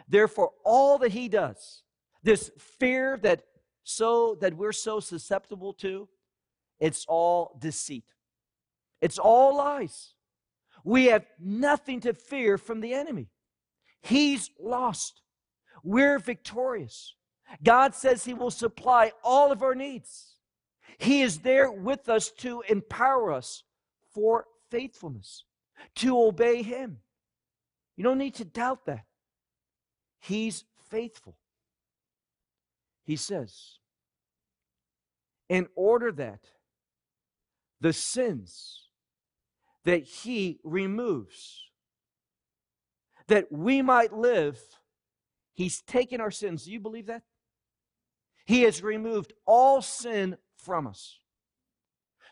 Therefore, 0.08 0.52
all 0.64 0.98
that 0.98 1.12
he 1.12 1.28
does, 1.28 1.82
this 2.22 2.50
fear 2.58 3.18
that 3.22 3.44
so 3.84 4.36
that 4.40 4.54
we're 4.54 4.72
so 4.72 4.98
susceptible 4.98 5.74
to, 5.74 6.08
it's 6.80 7.04
all 7.06 7.56
deceit. 7.60 8.12
It's 9.00 9.18
all 9.18 9.56
lies. 9.56 10.14
We 10.84 11.06
have 11.06 11.26
nothing 11.38 12.00
to 12.00 12.14
fear 12.14 12.58
from 12.58 12.80
the 12.80 12.94
enemy. 12.94 13.28
He's 14.02 14.50
lost. 14.58 15.22
We're 15.82 16.18
victorious. 16.18 17.14
God 17.62 17.94
says 17.94 18.24
He 18.24 18.34
will 18.34 18.50
supply 18.50 19.12
all 19.22 19.52
of 19.52 19.62
our 19.62 19.74
needs. 19.74 20.33
He 20.98 21.22
is 21.22 21.40
there 21.40 21.70
with 21.70 22.08
us 22.08 22.30
to 22.38 22.62
empower 22.68 23.32
us 23.32 23.64
for 24.12 24.46
faithfulness, 24.70 25.44
to 25.96 26.18
obey 26.18 26.62
Him. 26.62 26.98
You 27.96 28.04
don't 28.04 28.18
need 28.18 28.34
to 28.36 28.44
doubt 28.44 28.86
that. 28.86 29.04
He's 30.20 30.64
faithful. 30.90 31.36
He 33.04 33.16
says, 33.16 33.78
in 35.48 35.68
order 35.74 36.10
that 36.12 36.40
the 37.80 37.92
sins 37.92 38.88
that 39.84 40.04
He 40.04 40.58
removes, 40.64 41.60
that 43.28 43.50
we 43.50 43.82
might 43.82 44.12
live 44.12 44.58
He's 45.54 45.82
taken 45.82 46.20
our 46.20 46.30
sins. 46.30 46.64
Do 46.64 46.72
you 46.72 46.80
believe 46.80 47.06
that? 47.06 47.22
He 48.44 48.62
has 48.62 48.82
removed 48.82 49.32
all 49.46 49.80
sin 49.80 50.36
from 50.64 50.86
us. 50.86 51.18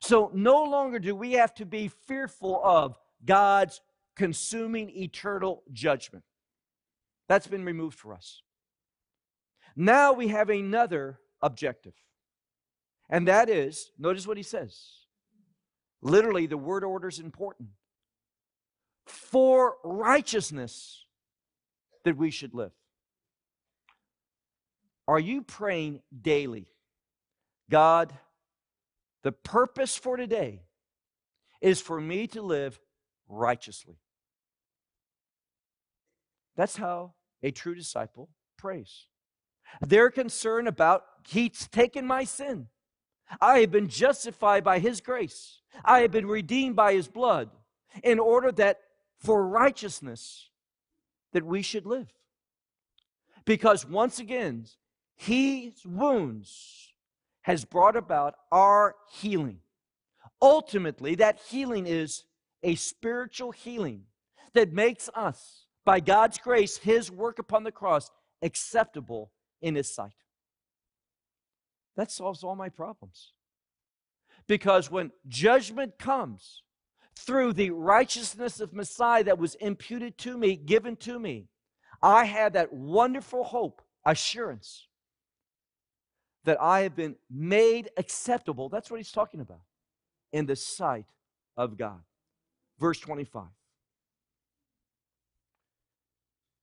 So 0.00 0.30
no 0.34 0.64
longer 0.64 0.98
do 0.98 1.14
we 1.14 1.32
have 1.32 1.54
to 1.54 1.66
be 1.66 1.88
fearful 1.88 2.60
of 2.64 2.98
God's 3.24 3.80
consuming 4.16 4.90
eternal 4.90 5.62
judgment. 5.72 6.24
That's 7.28 7.46
been 7.46 7.64
removed 7.64 7.98
for 7.98 8.12
us. 8.12 8.42
Now 9.76 10.12
we 10.12 10.28
have 10.28 10.50
another 10.50 11.20
objective. 11.40 11.94
And 13.08 13.28
that 13.28 13.48
is, 13.48 13.90
notice 13.98 14.26
what 14.26 14.36
he 14.36 14.42
says. 14.42 14.76
Literally, 16.02 16.46
the 16.46 16.58
word 16.58 16.82
order 16.82 17.08
is 17.08 17.20
important. 17.20 17.68
For 19.06 19.76
righteousness 19.84 21.04
that 22.04 22.16
we 22.16 22.30
should 22.30 22.54
live. 22.54 22.72
Are 25.06 25.20
you 25.20 25.42
praying 25.42 26.00
daily? 26.20 26.71
God, 27.70 28.12
the 29.22 29.32
purpose 29.32 29.96
for 29.96 30.16
today 30.16 30.62
is 31.60 31.80
for 31.80 32.00
me 32.00 32.26
to 32.28 32.42
live 32.42 32.80
righteously. 33.28 33.96
That's 36.56 36.76
how 36.76 37.14
a 37.42 37.50
true 37.50 37.74
disciple 37.74 38.28
prays. 38.58 39.06
Their 39.80 40.10
concern 40.10 40.66
about 40.66 41.04
He's 41.26 41.68
taken 41.68 42.06
my 42.06 42.24
sin. 42.24 42.66
I 43.40 43.60
have 43.60 43.70
been 43.70 43.88
justified 43.88 44.64
by 44.64 44.78
His 44.78 45.00
grace. 45.00 45.60
I 45.84 46.00
have 46.00 46.10
been 46.10 46.26
redeemed 46.26 46.76
by 46.76 46.94
His 46.94 47.08
blood 47.08 47.50
in 48.02 48.18
order 48.18 48.52
that 48.52 48.80
for 49.18 49.46
righteousness 49.46 50.50
that 51.32 51.44
we 51.44 51.62
should 51.62 51.86
live. 51.86 52.12
Because 53.44 53.86
once 53.86 54.18
again, 54.18 54.66
His 55.14 55.86
wounds 55.86 56.81
has 57.42 57.64
brought 57.64 57.96
about 57.96 58.34
our 58.50 58.94
healing. 59.12 59.58
Ultimately, 60.40 61.14
that 61.16 61.40
healing 61.48 61.86
is 61.86 62.24
a 62.62 62.74
spiritual 62.76 63.52
healing 63.52 64.04
that 64.54 64.72
makes 64.72 65.08
us, 65.14 65.66
by 65.84 66.00
God's 66.00 66.38
grace, 66.38 66.78
His 66.78 67.10
work 67.10 67.38
upon 67.38 67.64
the 67.64 67.72
cross, 67.72 68.10
acceptable 68.42 69.32
in 69.60 69.74
His 69.74 69.92
sight. 69.92 70.12
That 71.96 72.10
solves 72.10 72.42
all 72.42 72.56
my 72.56 72.68
problems. 72.68 73.32
Because 74.46 74.90
when 74.90 75.12
judgment 75.28 75.98
comes 75.98 76.62
through 77.16 77.52
the 77.52 77.70
righteousness 77.70 78.60
of 78.60 78.72
Messiah 78.72 79.24
that 79.24 79.38
was 79.38 79.54
imputed 79.56 80.16
to 80.18 80.38
me, 80.38 80.56
given 80.56 80.96
to 80.96 81.18
me, 81.18 81.48
I 82.02 82.24
have 82.24 82.54
that 82.54 82.72
wonderful 82.72 83.44
hope, 83.44 83.82
assurance 84.04 84.88
that 86.44 86.60
I 86.60 86.80
have 86.80 86.96
been 86.96 87.16
made 87.30 87.90
acceptable. 87.96 88.68
That's 88.68 88.90
what 88.90 88.98
he's 88.98 89.12
talking 89.12 89.40
about 89.40 89.60
in 90.32 90.46
the 90.46 90.56
sight 90.56 91.06
of 91.56 91.76
God. 91.76 92.00
Verse 92.78 92.98
25. 92.98 93.44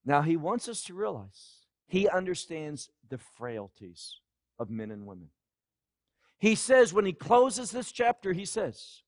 Now, 0.05 0.21
he 0.21 0.37
wants 0.37 0.67
us 0.67 0.83
to 0.83 0.93
realize 0.93 1.65
he 1.87 2.09
understands 2.09 2.89
the 3.09 3.17
frailties 3.17 4.17
of 4.57 4.69
men 4.69 4.91
and 4.91 5.05
women. 5.05 5.29
He 6.39 6.55
says, 6.55 6.93
when 6.93 7.05
he 7.05 7.13
closes 7.13 7.71
this 7.71 7.91
chapter, 7.91 8.33
he 8.33 8.45
says, 8.45 9.03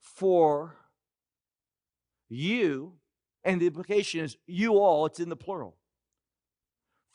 For 0.00 0.76
you, 2.28 2.94
and 3.44 3.60
the 3.60 3.66
implication 3.66 4.20
is 4.20 4.36
you 4.46 4.78
all, 4.78 5.06
it's 5.06 5.20
in 5.20 5.28
the 5.28 5.36
plural. 5.36 5.76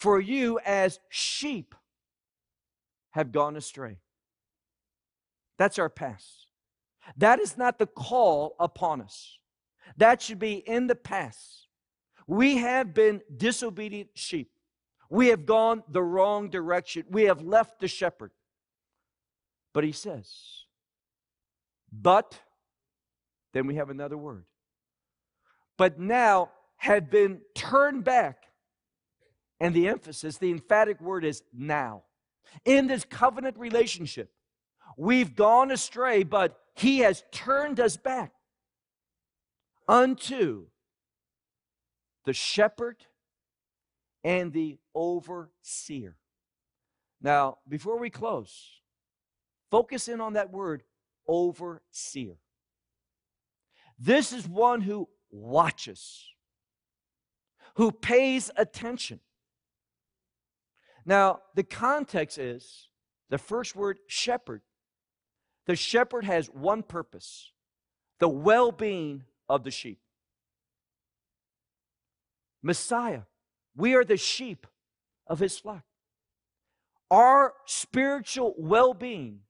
For 0.05 0.21
you 0.21 0.59
as 0.63 0.99
sheep 1.09 1.73
have 3.13 3.31
gone 3.31 3.55
astray. 3.55 3.97
That's 5.57 5.79
our 5.79 5.89
past. 5.89 6.45
That 7.17 7.39
is 7.39 7.57
not 7.57 7.79
the 7.79 7.87
call 7.87 8.55
upon 8.59 9.01
us. 9.01 9.39
That 9.97 10.21
should 10.21 10.37
be 10.37 10.57
in 10.57 10.85
the 10.85 10.93
past. 10.93 11.69
We 12.27 12.57
have 12.57 12.93
been 12.93 13.21
disobedient 13.35 14.11
sheep. 14.13 14.51
We 15.09 15.29
have 15.29 15.47
gone 15.47 15.81
the 15.89 16.03
wrong 16.03 16.51
direction. 16.51 17.05
We 17.09 17.23
have 17.23 17.41
left 17.41 17.79
the 17.79 17.87
shepherd. 17.87 18.29
But 19.73 19.85
he 19.85 19.91
says, 19.91 20.29
but, 21.91 22.39
then 23.53 23.65
we 23.65 23.73
have 23.77 23.89
another 23.89 24.19
word. 24.19 24.45
But 25.79 25.99
now 25.99 26.51
have 26.77 27.09
been 27.09 27.41
turned 27.55 28.03
back. 28.03 28.43
And 29.59 29.73
the 29.73 29.87
emphasis, 29.87 30.37
the 30.37 30.51
emphatic 30.51 30.99
word 31.01 31.23
is 31.23 31.41
now. 31.53 32.03
In 32.65 32.87
this 32.87 33.05
covenant 33.05 33.57
relationship, 33.57 34.29
we've 34.97 35.35
gone 35.35 35.71
astray, 35.71 36.23
but 36.23 36.59
he 36.75 36.99
has 36.99 37.23
turned 37.31 37.79
us 37.79 37.97
back 37.97 38.33
unto 39.87 40.67
the 42.25 42.33
shepherd 42.33 43.05
and 44.23 44.51
the 44.51 44.77
overseer. 44.93 46.17
Now, 47.21 47.59
before 47.67 47.97
we 47.97 48.09
close, 48.09 48.81
focus 49.71 50.07
in 50.07 50.19
on 50.19 50.33
that 50.33 50.51
word 50.51 50.83
overseer. 51.27 52.35
This 53.97 54.33
is 54.33 54.47
one 54.47 54.81
who 54.81 55.07
watches, 55.31 56.25
who 57.75 57.91
pays 57.91 58.51
attention. 58.57 59.21
Now, 61.05 61.41
the 61.53 61.63
context 61.63 62.37
is 62.37 62.89
the 63.29 63.37
first 63.37 63.75
word 63.75 63.99
shepherd. 64.07 64.61
The 65.67 65.75
shepherd 65.75 66.25
has 66.25 66.47
one 66.47 66.83
purpose 66.83 67.51
the 68.19 68.29
well 68.29 68.71
being 68.71 69.23
of 69.49 69.63
the 69.63 69.71
sheep. 69.71 69.99
Messiah 72.63 73.21
we 73.75 73.93
are 73.93 74.05
the 74.05 74.17
sheep 74.17 74.65
of 75.27 75.39
his 75.39 75.57
flock. 75.59 75.83
Our 77.11 77.53
spiritual 77.65 78.55
well 78.57 78.93
being 78.93 79.41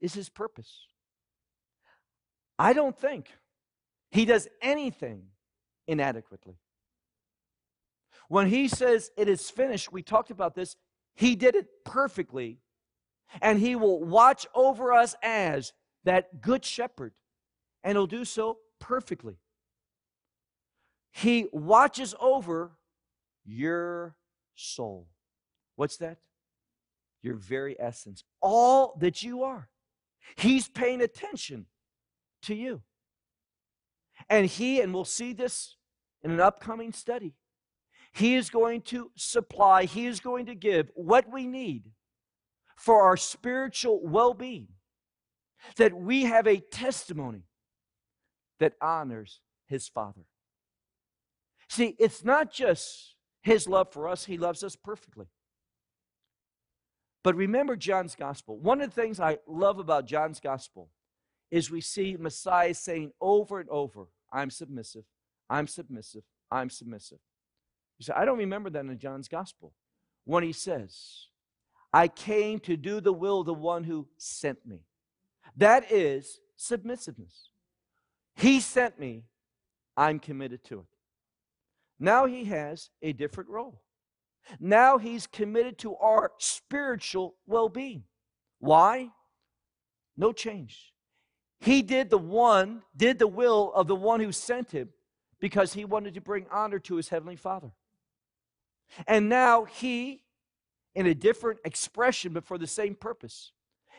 is 0.00 0.14
his 0.14 0.28
purpose. 0.28 0.86
I 2.58 2.72
don't 2.72 2.96
think 2.96 3.30
he 4.10 4.24
does 4.24 4.48
anything 4.60 5.24
inadequately. 5.86 6.56
When 8.32 8.48
he 8.48 8.66
says 8.66 9.10
it 9.18 9.28
is 9.28 9.50
finished, 9.50 9.92
we 9.92 10.02
talked 10.02 10.30
about 10.30 10.54
this, 10.54 10.74
he 11.14 11.36
did 11.36 11.54
it 11.54 11.66
perfectly, 11.84 12.60
and 13.42 13.58
he 13.58 13.76
will 13.76 14.02
watch 14.02 14.46
over 14.54 14.90
us 14.90 15.14
as 15.22 15.74
that 16.04 16.40
good 16.40 16.64
shepherd, 16.64 17.12
and 17.84 17.94
he'll 17.94 18.06
do 18.06 18.24
so 18.24 18.56
perfectly. 18.80 19.36
He 21.10 21.48
watches 21.52 22.14
over 22.18 22.72
your 23.44 24.16
soul. 24.54 25.08
What's 25.76 25.98
that? 25.98 26.16
Your 27.22 27.34
very 27.34 27.78
essence. 27.78 28.24
All 28.40 28.96
that 29.00 29.22
you 29.22 29.42
are. 29.42 29.68
He's 30.36 30.68
paying 30.68 31.02
attention 31.02 31.66
to 32.44 32.54
you. 32.54 32.80
And 34.30 34.46
he, 34.46 34.80
and 34.80 34.94
we'll 34.94 35.04
see 35.04 35.34
this 35.34 35.76
in 36.22 36.30
an 36.30 36.40
upcoming 36.40 36.94
study, 36.94 37.34
he 38.12 38.34
is 38.34 38.50
going 38.50 38.82
to 38.82 39.10
supply, 39.16 39.84
he 39.84 40.06
is 40.06 40.20
going 40.20 40.46
to 40.46 40.54
give 40.54 40.90
what 40.94 41.30
we 41.30 41.46
need 41.46 41.90
for 42.76 43.02
our 43.02 43.16
spiritual 43.16 44.00
well 44.02 44.34
being. 44.34 44.68
That 45.76 45.94
we 45.94 46.24
have 46.24 46.48
a 46.48 46.58
testimony 46.58 47.44
that 48.58 48.74
honors 48.82 49.40
his 49.68 49.88
Father. 49.88 50.22
See, 51.68 51.94
it's 51.98 52.24
not 52.24 52.52
just 52.52 53.14
his 53.42 53.68
love 53.68 53.92
for 53.92 54.08
us, 54.08 54.24
he 54.24 54.36
loves 54.36 54.62
us 54.64 54.76
perfectly. 54.76 55.26
But 57.22 57.36
remember 57.36 57.76
John's 57.76 58.16
gospel. 58.16 58.58
One 58.58 58.80
of 58.80 58.92
the 58.92 59.00
things 59.00 59.20
I 59.20 59.38
love 59.46 59.78
about 59.78 60.06
John's 60.06 60.40
gospel 60.40 60.90
is 61.50 61.70
we 61.70 61.80
see 61.80 62.16
Messiah 62.18 62.74
saying 62.74 63.12
over 63.20 63.60
and 63.60 63.68
over, 63.68 64.08
I'm 64.32 64.50
submissive, 64.50 65.04
I'm 65.48 65.66
submissive, 65.66 66.24
I'm 66.50 66.70
submissive. 66.70 67.18
You 68.02 68.06
say, 68.06 68.14
I 68.16 68.24
don't 68.24 68.38
remember 68.38 68.68
that 68.70 68.84
in 68.84 68.98
John's 68.98 69.28
gospel. 69.28 69.72
When 70.24 70.42
he 70.42 70.52
says, 70.52 71.26
I 71.92 72.08
came 72.08 72.58
to 72.60 72.76
do 72.76 73.00
the 73.00 73.12
will 73.12 73.40
of 73.40 73.46
the 73.46 73.54
one 73.54 73.84
who 73.84 74.08
sent 74.16 74.66
me. 74.66 74.80
That 75.56 75.92
is 75.92 76.40
submissiveness. 76.56 77.50
He 78.34 78.58
sent 78.58 78.98
me, 78.98 79.22
I'm 79.96 80.18
committed 80.18 80.64
to 80.64 80.80
it. 80.80 80.86
Now 82.00 82.26
he 82.26 82.44
has 82.46 82.90
a 83.02 83.12
different 83.12 83.50
role. 83.50 83.80
Now 84.58 84.98
he's 84.98 85.28
committed 85.28 85.78
to 85.78 85.94
our 85.96 86.32
spiritual 86.38 87.36
well 87.46 87.68
being. 87.68 88.02
Why? 88.58 89.10
No 90.16 90.32
change. 90.32 90.92
He 91.60 91.82
did 91.82 92.10
the 92.10 92.18
one, 92.18 92.82
did 92.96 93.20
the 93.20 93.28
will 93.28 93.72
of 93.74 93.86
the 93.86 93.94
one 93.94 94.18
who 94.18 94.32
sent 94.32 94.72
him 94.72 94.88
because 95.38 95.74
he 95.74 95.84
wanted 95.84 96.14
to 96.14 96.20
bring 96.20 96.46
honor 96.50 96.80
to 96.80 96.96
his 96.96 97.08
heavenly 97.08 97.36
Father. 97.36 97.70
And 99.06 99.28
now 99.28 99.64
he, 99.64 100.22
in 100.94 101.06
a 101.06 101.14
different 101.14 101.60
expression 101.64 102.32
but 102.32 102.44
for 102.44 102.58
the 102.58 102.66
same 102.66 102.94
purpose, 102.94 103.52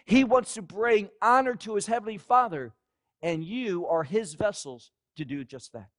He 0.05 0.23
wants 0.23 0.53
to 0.55 0.61
bring 0.61 1.09
honor 1.21 1.55
to 1.55 1.75
his 1.75 1.85
heavenly 1.85 2.17
Father, 2.17 2.73
and 3.21 3.43
you 3.43 3.87
are 3.87 4.03
his 4.03 4.33
vessels 4.33 4.91
to 5.15 5.23
do 5.23 5.43
just 5.43 5.71
that. 5.73 5.89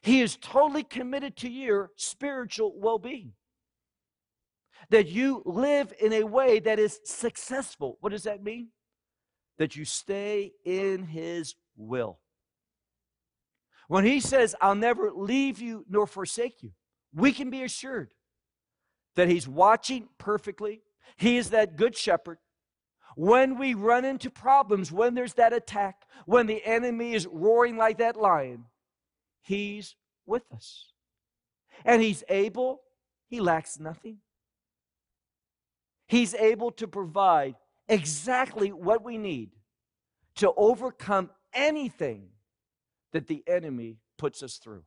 He 0.00 0.20
is 0.20 0.36
totally 0.36 0.84
committed 0.84 1.36
to 1.38 1.50
your 1.50 1.90
spiritual 1.96 2.72
well 2.76 2.98
being. 2.98 3.32
That 4.90 5.08
you 5.08 5.42
live 5.44 5.92
in 6.00 6.12
a 6.12 6.22
way 6.22 6.60
that 6.60 6.78
is 6.78 7.00
successful. 7.04 7.98
What 8.00 8.10
does 8.10 8.22
that 8.22 8.42
mean? 8.42 8.68
That 9.58 9.76
you 9.76 9.84
stay 9.84 10.52
in 10.64 11.04
his 11.04 11.56
will. 11.76 12.20
When 13.88 14.04
he 14.04 14.20
says, 14.20 14.54
I'll 14.60 14.74
never 14.74 15.10
leave 15.10 15.60
you 15.60 15.84
nor 15.88 16.06
forsake 16.06 16.62
you, 16.62 16.70
we 17.14 17.32
can 17.32 17.50
be 17.50 17.62
assured 17.62 18.12
that 19.16 19.28
he's 19.28 19.48
watching 19.48 20.08
perfectly. 20.18 20.82
He 21.16 21.36
is 21.36 21.50
that 21.50 21.76
good 21.76 21.96
shepherd. 21.96 22.38
When 23.16 23.58
we 23.58 23.74
run 23.74 24.04
into 24.04 24.30
problems, 24.30 24.92
when 24.92 25.14
there's 25.14 25.34
that 25.34 25.52
attack, 25.52 26.02
when 26.26 26.46
the 26.46 26.64
enemy 26.64 27.14
is 27.14 27.26
roaring 27.26 27.76
like 27.76 27.98
that 27.98 28.16
lion, 28.16 28.66
he's 29.40 29.96
with 30.26 30.44
us. 30.54 30.92
And 31.84 32.00
he's 32.00 32.22
able, 32.28 32.82
he 33.28 33.40
lacks 33.40 33.80
nothing. 33.80 34.18
He's 36.06 36.34
able 36.34 36.70
to 36.72 36.86
provide 36.86 37.56
exactly 37.88 38.70
what 38.70 39.04
we 39.04 39.18
need 39.18 39.50
to 40.36 40.52
overcome 40.56 41.30
anything 41.52 42.28
that 43.12 43.26
the 43.26 43.42
enemy 43.46 43.96
puts 44.16 44.42
us 44.42 44.58
through. 44.58 44.84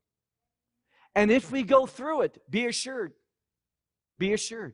And 1.15 1.31
if 1.31 1.51
we 1.51 1.63
go 1.63 1.85
through 1.85 2.21
it, 2.21 2.41
be 2.49 2.65
assured, 2.67 3.13
be 4.17 4.33
assured. 4.33 4.73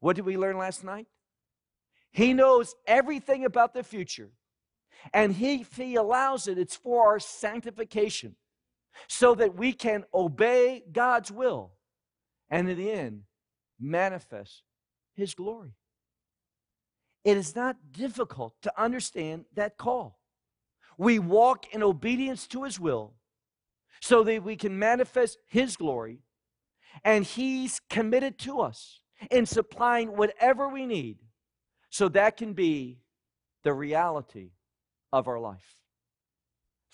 What 0.00 0.16
did 0.16 0.24
we 0.24 0.36
learn 0.36 0.56
last 0.56 0.84
night? 0.84 1.06
He 2.12 2.32
knows 2.32 2.74
everything 2.86 3.44
about 3.44 3.74
the 3.74 3.82
future. 3.82 4.30
And 5.12 5.34
he, 5.34 5.62
if 5.62 5.76
he 5.76 5.96
allows 5.96 6.46
it, 6.46 6.58
it's 6.58 6.76
for 6.76 7.06
our 7.06 7.18
sanctification 7.18 8.36
so 9.08 9.34
that 9.34 9.56
we 9.56 9.72
can 9.72 10.04
obey 10.14 10.84
God's 10.92 11.30
will 11.32 11.72
and 12.50 12.68
in 12.68 12.76
the 12.76 12.92
end 12.92 13.22
manifest 13.80 14.62
his 15.14 15.34
glory. 15.34 15.74
It 17.24 17.36
is 17.36 17.56
not 17.56 17.76
difficult 17.92 18.54
to 18.62 18.80
understand 18.80 19.44
that 19.54 19.76
call. 19.76 20.18
We 20.98 21.18
walk 21.18 21.72
in 21.72 21.82
obedience 21.82 22.46
to 22.48 22.64
his 22.64 22.78
will 22.78 23.14
so 24.00 24.24
that 24.24 24.42
we 24.42 24.56
can 24.56 24.78
manifest 24.78 25.38
his 25.46 25.76
glory, 25.76 26.20
and 27.04 27.24
he's 27.24 27.80
committed 27.88 28.38
to 28.38 28.60
us 28.60 29.00
in 29.30 29.46
supplying 29.46 30.16
whatever 30.16 30.68
we 30.68 30.86
need 30.86 31.18
so 31.90 32.08
that 32.08 32.36
can 32.36 32.52
be 32.52 32.98
the 33.62 33.72
reality 33.72 34.50
of 35.12 35.28
our 35.28 35.38
life. 35.38 35.76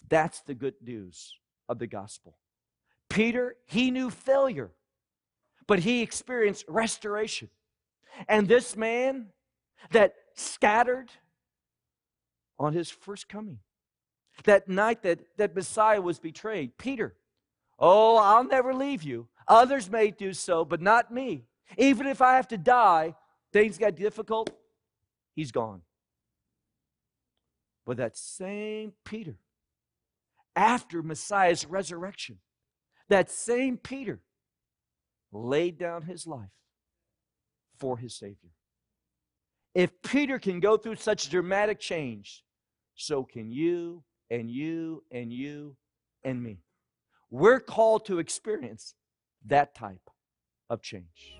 That's 0.08 0.40
the 0.42 0.54
good 0.54 0.74
news 0.82 1.34
of 1.68 1.78
the 1.78 1.86
gospel. 1.86 2.36
Peter, 3.08 3.56
he 3.66 3.90
knew 3.90 4.10
failure, 4.10 4.72
but 5.66 5.80
he 5.80 6.02
experienced 6.02 6.64
restoration. 6.68 7.48
And 8.28 8.48
this 8.48 8.76
man 8.76 9.28
that 9.92 10.14
scattered 10.34 11.10
on 12.58 12.72
his 12.72 12.90
first 12.90 13.28
coming, 13.28 13.60
that 14.44 14.68
night 14.68 15.02
that, 15.02 15.20
that 15.36 15.54
Messiah 15.54 16.00
was 16.00 16.18
betrayed, 16.18 16.76
Peter, 16.78 17.14
oh, 17.78 18.16
I'll 18.16 18.44
never 18.44 18.74
leave 18.74 19.02
you. 19.02 19.28
Others 19.46 19.90
may 19.90 20.10
do 20.10 20.32
so, 20.32 20.64
but 20.64 20.80
not 20.80 21.12
me. 21.12 21.44
Even 21.76 22.06
if 22.06 22.22
I 22.22 22.36
have 22.36 22.48
to 22.48 22.58
die, 22.58 23.14
things 23.52 23.78
got 23.78 23.96
difficult, 23.96 24.50
he's 25.34 25.52
gone. 25.52 25.82
But 27.86 27.96
that 27.96 28.16
same 28.16 28.92
Peter, 29.04 29.36
after 30.54 31.02
Messiah's 31.02 31.66
resurrection, 31.66 32.38
that 33.08 33.30
same 33.30 33.78
Peter 33.78 34.20
laid 35.32 35.78
down 35.78 36.02
his 36.02 36.26
life 36.26 36.50
for 37.78 37.96
his 37.96 38.14
Savior. 38.14 38.50
If 39.74 40.02
Peter 40.02 40.38
can 40.38 40.60
go 40.60 40.76
through 40.76 40.96
such 40.96 41.30
dramatic 41.30 41.78
change, 41.78 42.44
so 42.94 43.22
can 43.22 43.50
you 43.50 44.02
and 44.30 44.50
you 44.50 45.02
and 45.10 45.32
you 45.32 45.76
and 46.24 46.42
me. 46.42 46.58
We're 47.30 47.60
called 47.60 48.06
to 48.06 48.18
experience 48.18 48.94
that 49.46 49.74
type 49.74 50.10
of 50.70 50.82
change. 50.82 51.38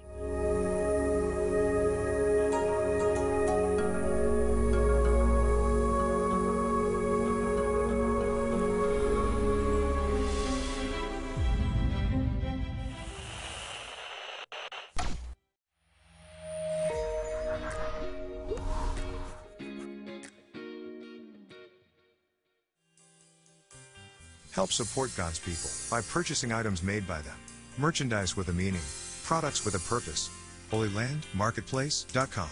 Help 24.69 24.87
support 24.87 25.17
God's 25.17 25.39
people 25.39 25.71
by 25.91 26.03
purchasing 26.13 26.53
items 26.53 26.83
made 26.83 27.07
by 27.07 27.23
them, 27.23 27.37
merchandise 27.79 28.37
with 28.37 28.49
a 28.49 28.53
meaning, 28.53 28.83
products 29.25 29.65
with 29.65 29.75
a 29.75 29.79
purpose. 29.79 30.29
HolyLandMarketplace.com. 30.71 32.51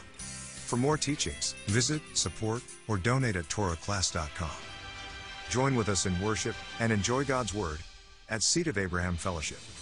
For 0.66 0.76
more 0.78 0.96
teachings, 0.96 1.54
visit, 1.66 2.00
support, 2.14 2.62
or 2.88 2.96
donate 2.96 3.36
at 3.36 3.44
TorahClass.com. 3.48 4.56
Join 5.50 5.74
with 5.74 5.90
us 5.90 6.06
in 6.06 6.18
worship 6.22 6.54
and 6.80 6.90
enjoy 6.90 7.24
God's 7.24 7.52
Word 7.52 7.80
at 8.30 8.42
Seed 8.42 8.66
of 8.66 8.78
Abraham 8.78 9.16
Fellowship. 9.16 9.75